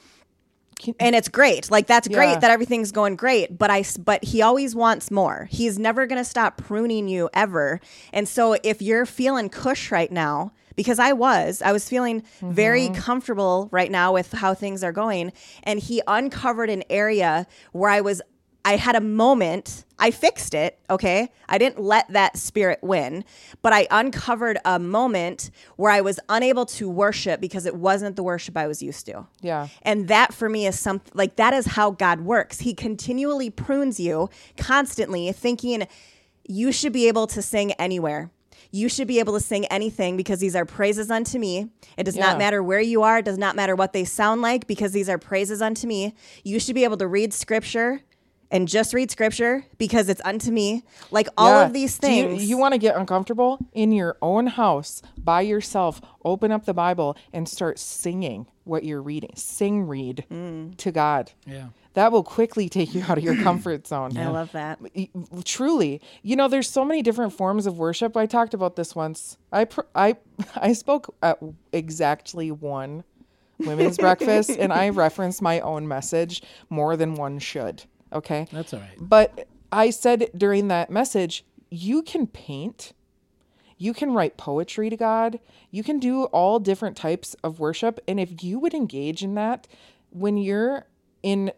[0.99, 1.71] and it's great.
[1.71, 2.17] Like that's Yeah.
[2.17, 5.49] great that everything's going great, but I but he always wants more.
[5.51, 7.81] He's never going to stop pruning you ever.
[8.13, 12.87] And so if you're feeling cush right now, because I was, I was feeling very
[12.89, 12.95] Mm-hmm.
[12.95, 15.33] comfortable right now with how things are going,
[15.63, 18.21] and he uncovered an area where I was
[18.65, 19.85] I had a moment.
[19.99, 21.31] I fixed it, okay?
[21.49, 23.25] I didn't let that spirit win,
[23.61, 28.23] but I uncovered a moment where I was unable to worship because it wasn't the
[28.23, 29.27] worship I was used to.
[29.41, 29.69] Yeah.
[29.83, 32.61] And that for me is something like that is how God works.
[32.61, 35.87] He continually prunes you constantly, thinking
[36.49, 38.31] you should be able to sing anywhere.
[38.73, 41.69] You should be able to sing anything because these are praises unto me.
[41.97, 42.29] It does Yeah.
[42.29, 45.09] not matter where you are, it does not matter what they sound like because these
[45.09, 46.15] are praises unto me.
[46.43, 48.01] You should be able to read scripture
[48.53, 50.85] and just read scripture because it's unto me.
[51.11, 51.67] Like all Yeah.
[51.67, 52.45] of these Do you- things.
[52.49, 56.01] You, want to get uncomfortable in your own house by yourself.
[56.25, 59.33] Open up the Bible and start singing what you're reading.
[59.35, 60.77] Sing, read Mm.
[60.77, 61.33] to God.
[61.47, 61.69] Yeah.
[61.95, 64.17] That will quickly take you out of your comfort zone.
[64.17, 64.79] I love that.
[65.45, 68.17] Truly, you know, there's so many different forms of worship.
[68.17, 69.37] I talked about this once.
[69.53, 70.17] I pr- I
[70.57, 71.39] I spoke at
[71.73, 73.05] exactly one
[73.59, 77.85] women's breakfast, and I referenced my own message more than one should.
[78.13, 78.97] Okay, That's all right.
[78.99, 82.93] but I said during that message, you can paint,
[83.79, 85.41] you can write poetry to God,
[85.71, 87.99] you can do all different types of worship.
[88.07, 89.67] And if you would engage in that
[90.11, 90.87] when you're
[91.23, 91.53] in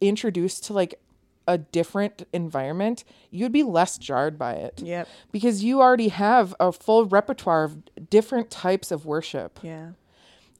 [0.00, 1.00] introduced to like
[1.46, 4.80] a different environment, you'd be less jarred by it.
[4.82, 5.08] Yep.
[5.32, 9.92] Because you already have a full repertoire of different types of worship Yeah.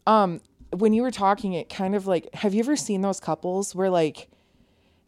[0.06, 0.40] Um,
[0.70, 3.90] when you were talking, it kind of like, have you ever seen those couples where
[3.90, 4.28] like,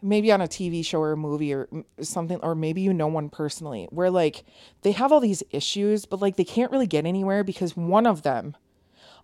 [0.05, 1.69] maybe on a TV show or a movie or
[2.01, 4.45] something, or maybe you know one personally, where like
[4.83, 8.23] they have all these issues, but like they can't really get anywhere because one of
[8.23, 8.57] them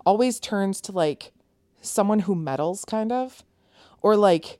[0.07, 1.33] always turns to like
[1.83, 3.45] someone who meddles, kind of,
[4.03, 4.59] or like,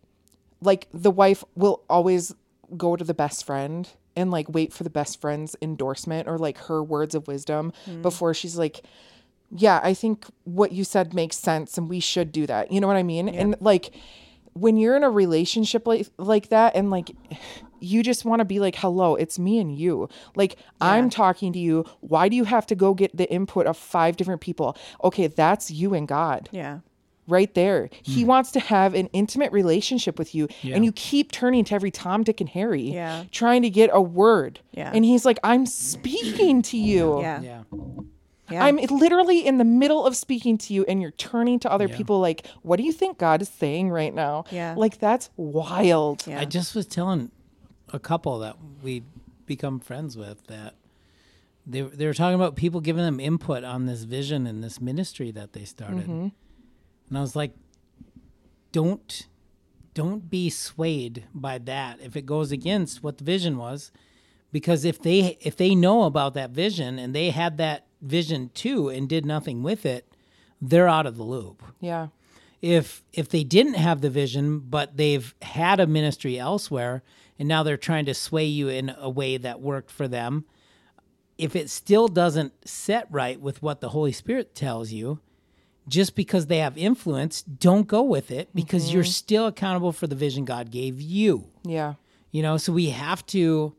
[0.61, 2.35] like the wife will always
[2.77, 6.59] go to the best friend and like wait for the best friend's endorsement or like
[6.59, 8.03] her words of wisdom hmm.
[8.03, 8.83] before she's like
[9.53, 12.71] yeah, I think what you said makes sense and we should do that.
[12.71, 13.29] You know what I mean?
[13.29, 13.93] And like
[14.55, 17.11] when you're in a relationship like like that and like
[17.81, 21.59] you just want to be like, "Hello, it's me and you." Like I'm talking to
[21.59, 21.85] you.
[22.01, 24.77] Why do you have to go get the input of five different people?
[25.03, 26.81] Okay, that's you and God Yeah.
[27.27, 27.89] right there.
[28.03, 28.29] He hmm.
[28.29, 30.77] wants to have an intimate relationship with you, Yeah.
[30.77, 33.25] and you keep turning to every Tom, Dick, and Harry, Yeah.
[33.31, 34.61] trying to get a word.
[34.73, 34.91] Yeah.
[34.93, 37.21] And he's like, "I'm speaking to you.
[37.21, 37.41] Yeah.
[37.41, 37.63] Yeah.
[38.51, 38.65] Yeah.
[38.65, 41.97] I'm literally in the middle of speaking to you, and you're turning to other Yeah.
[41.97, 44.45] people like, what do you think God is saying right now?
[44.51, 44.75] Yeah.
[44.77, 46.27] Like that's wild.
[46.27, 46.41] Yeah.
[46.41, 47.31] I just was telling
[47.93, 49.03] a couple that we
[49.47, 50.75] become friends with that
[51.67, 55.31] they they were talking about people giving them input on this vision and this ministry
[55.33, 56.29] that they started, mm-hmm.
[57.09, 57.53] and I was like,
[58.73, 59.27] don't
[59.93, 63.91] don't be swayed by that if it goes against what the vision was,
[64.53, 68.89] because if they if they know about that vision and they had that vision too
[68.89, 70.07] and did nothing with it,
[70.61, 72.09] they're out of the loop Yeah.
[72.63, 77.03] if if they didn't have the vision but they've had a ministry elsewhere
[77.39, 80.45] and now they're trying to sway you in a way that worked for them
[81.39, 85.21] if it still doesn't set right with what the holy spirit tells you
[85.89, 89.11] just because they have influence don't go with it because you're mm-hmm.
[89.11, 91.95] still accountable for the vision god gave you Yeah.
[92.31, 93.75] you know so we have to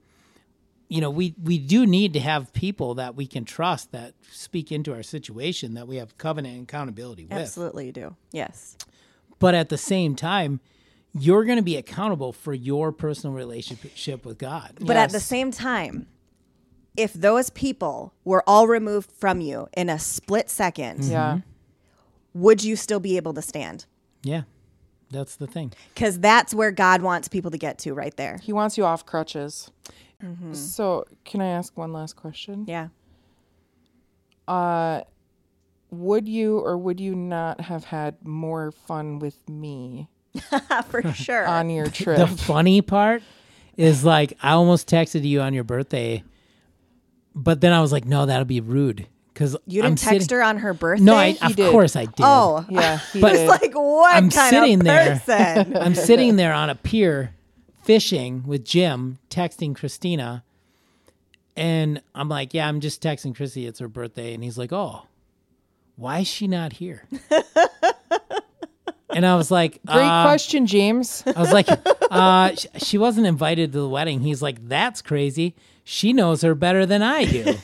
[0.92, 4.72] you know we we do need to have people that we can trust that speak
[4.72, 8.16] into our situation that we have covenant and accountability with Absolutely you do.
[8.32, 8.76] Yes.
[9.40, 10.60] but at the same time
[11.14, 15.52] you're going to be accountable for your personal relationship with god But at the same
[15.52, 16.08] time,
[16.98, 21.12] if those people were all removed from you in a split second, mm-hmm.
[21.12, 21.40] Yeah.
[22.34, 23.86] would you still be able to stand?
[24.24, 24.44] yeah
[25.10, 28.38] that's the thing Because that's where God wants people to get to right there.
[28.38, 29.70] He wants you off crutches.
[30.24, 30.54] Mm-hmm.
[30.54, 32.66] So, can I ask one last question?
[32.68, 32.88] Yeah.
[34.48, 35.02] Uh,
[35.92, 40.08] would you or would you not have had more fun with me
[40.88, 41.46] for sure.
[41.46, 42.18] on your trip.
[42.18, 43.22] The funny part
[43.78, 46.24] is like I almost texted you on your birthday,
[47.36, 50.58] but then I was like, no, that'll be rude because you didn't text her on
[50.60, 51.04] her birthday.
[51.04, 51.72] No, I, He of did.
[51.72, 52.14] course I did.
[52.20, 53.48] Oh, yeah, he But- did.
[53.50, 55.22] like what I'm kind sitting of there.
[55.82, 57.34] I'm sitting there on a pier
[57.84, 60.44] fishing with Jim, texting Christina,
[61.56, 63.68] and I'm like, yeah, I'm just texting Chrissy.
[63.68, 65.08] It's her birthday, and he's like, oh,
[65.96, 67.06] why is she not here?
[69.10, 71.24] and I was like, Great uh, question, James.
[71.28, 71.68] I was like,
[72.12, 74.22] uh, sh- she wasn't invited to the wedding.
[74.22, 75.56] He's like, that's crazy.
[75.84, 77.56] She knows her better than I do.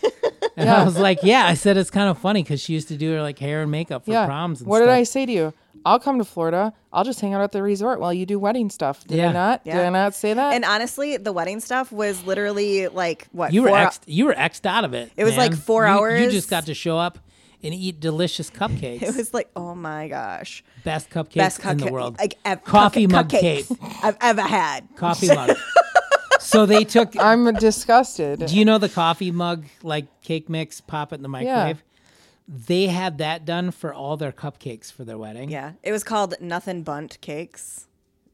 [0.57, 1.45] And I was like, yeah.
[1.45, 3.69] I said it's kind of funny because she used to do her like hair and
[3.69, 4.25] makeup for yeah.
[4.25, 4.87] proms and what stuff.
[4.87, 5.53] did I say to you?
[5.87, 6.73] I'll come to Florida.
[6.91, 9.05] I'll just hang out at the resort while you do wedding stuff.
[9.07, 9.29] Did Yeah.
[9.29, 9.63] I not?
[9.63, 9.87] Did Yeah.
[9.87, 10.53] I not say that?
[10.53, 14.33] And honestly, the wedding stuff was literally like what You were four- ex- you were
[14.33, 15.11] exed out of it.
[15.15, 17.19] It was like four You- You just got to show up
[17.63, 19.01] and eat delicious cupcakes.
[19.09, 22.17] It was like, oh my gosh, best cupcakes best in the world.
[22.19, 23.77] like ev- Coffee cupcake- mug cupcakes cake.
[24.03, 24.87] I've ever had.
[24.95, 25.55] Coffee mug.
[26.39, 27.15] so they took.
[27.19, 28.45] I'm disgusted.
[28.45, 30.81] Do you know the coffee mug like cake mix?
[30.81, 31.83] Pop it in the microwave.
[32.47, 35.49] They had that done for all their cupcakes for their wedding.
[35.49, 37.87] Yeah, it was called nothing Bundt cakes.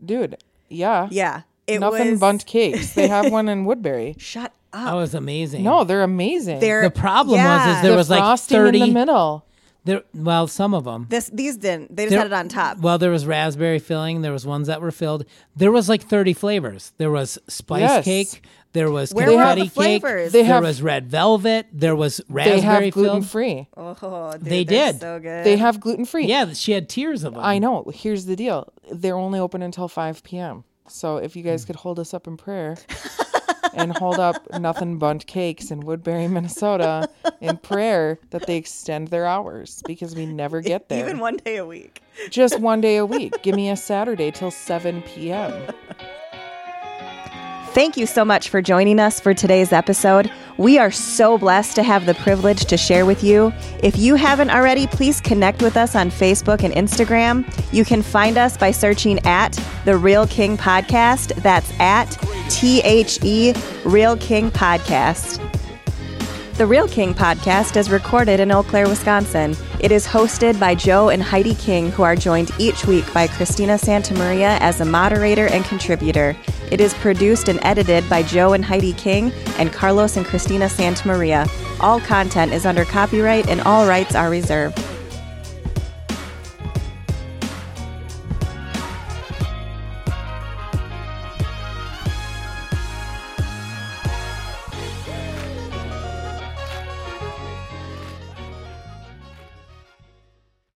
[0.03, 0.38] Dude,
[0.70, 1.07] yeah.
[1.09, 2.20] Yeah, it Nothing was.
[2.20, 2.93] Bundt cakes.
[2.93, 4.16] They have one in Woodbury.
[4.20, 4.86] Shut up.
[4.86, 5.64] that was amazing.
[5.64, 6.59] No, they're amazing.
[6.59, 8.82] There- the problem was is there the was like frosting thirty.
[8.82, 9.45] in the middle.
[9.86, 11.08] There, well, some of them.
[11.10, 11.96] This these didn't.
[11.96, 12.78] They just There- had it on top.
[12.80, 14.22] Well, there was raspberry filling.
[14.22, 15.26] There was ones that were filled.
[15.56, 16.94] There was like thirty flavors.
[16.98, 18.06] There was spice Yes.
[18.06, 18.44] cake.
[18.72, 20.24] There was Where were all confetti the flavors?
[20.24, 20.32] cake.
[20.32, 21.68] They there have- was red velvet.
[21.72, 23.28] There was They raspberry have gluten filled.
[23.30, 23.68] free.
[23.78, 25.02] oh, dude, They they're did.
[25.02, 25.46] so good.
[25.46, 26.26] They have gluten free.
[26.26, 27.44] Yeah, she had tears of them.
[27.44, 27.92] I know.
[27.94, 28.72] Here's the deal.
[28.92, 30.64] They're only open until 5 p.m.
[30.88, 31.68] So if you guys hmm.
[31.68, 32.78] could hold us up in prayer
[33.74, 37.09] and hold up nothing Bundt cakes in Woodbury, Minnesota
[37.41, 41.05] in prayer that they extend their hours because we never get there.
[41.05, 42.01] even one day a week.
[42.30, 43.41] Just one day a week.
[43.41, 45.53] Give me a Saturday till 7 p.m.
[47.74, 50.32] Thank you so much for joining us for today's episode.
[50.58, 53.51] We are so blessed to have the privilege to share with you.
[53.82, 57.45] If you haven't already, please connect with us on Facebook and Instagram.
[57.74, 61.34] You can find us by searching at The Real King Podcast.
[61.41, 62.06] That's at
[62.49, 65.39] T H E Real King Podcast.
[66.56, 69.56] The Real King podcast is recorded in Eau Claire, Wisconsin.
[69.80, 73.74] It is hosted by Joe and Heidi King, who are joined each week by Christina
[73.74, 76.38] Santamaria as a moderator and contributor.
[76.70, 81.49] It is produced and edited by Joe and Heidi King and Carlos and Christina Santamaria.
[81.80, 84.78] All content is under copyright and all rights are reserved.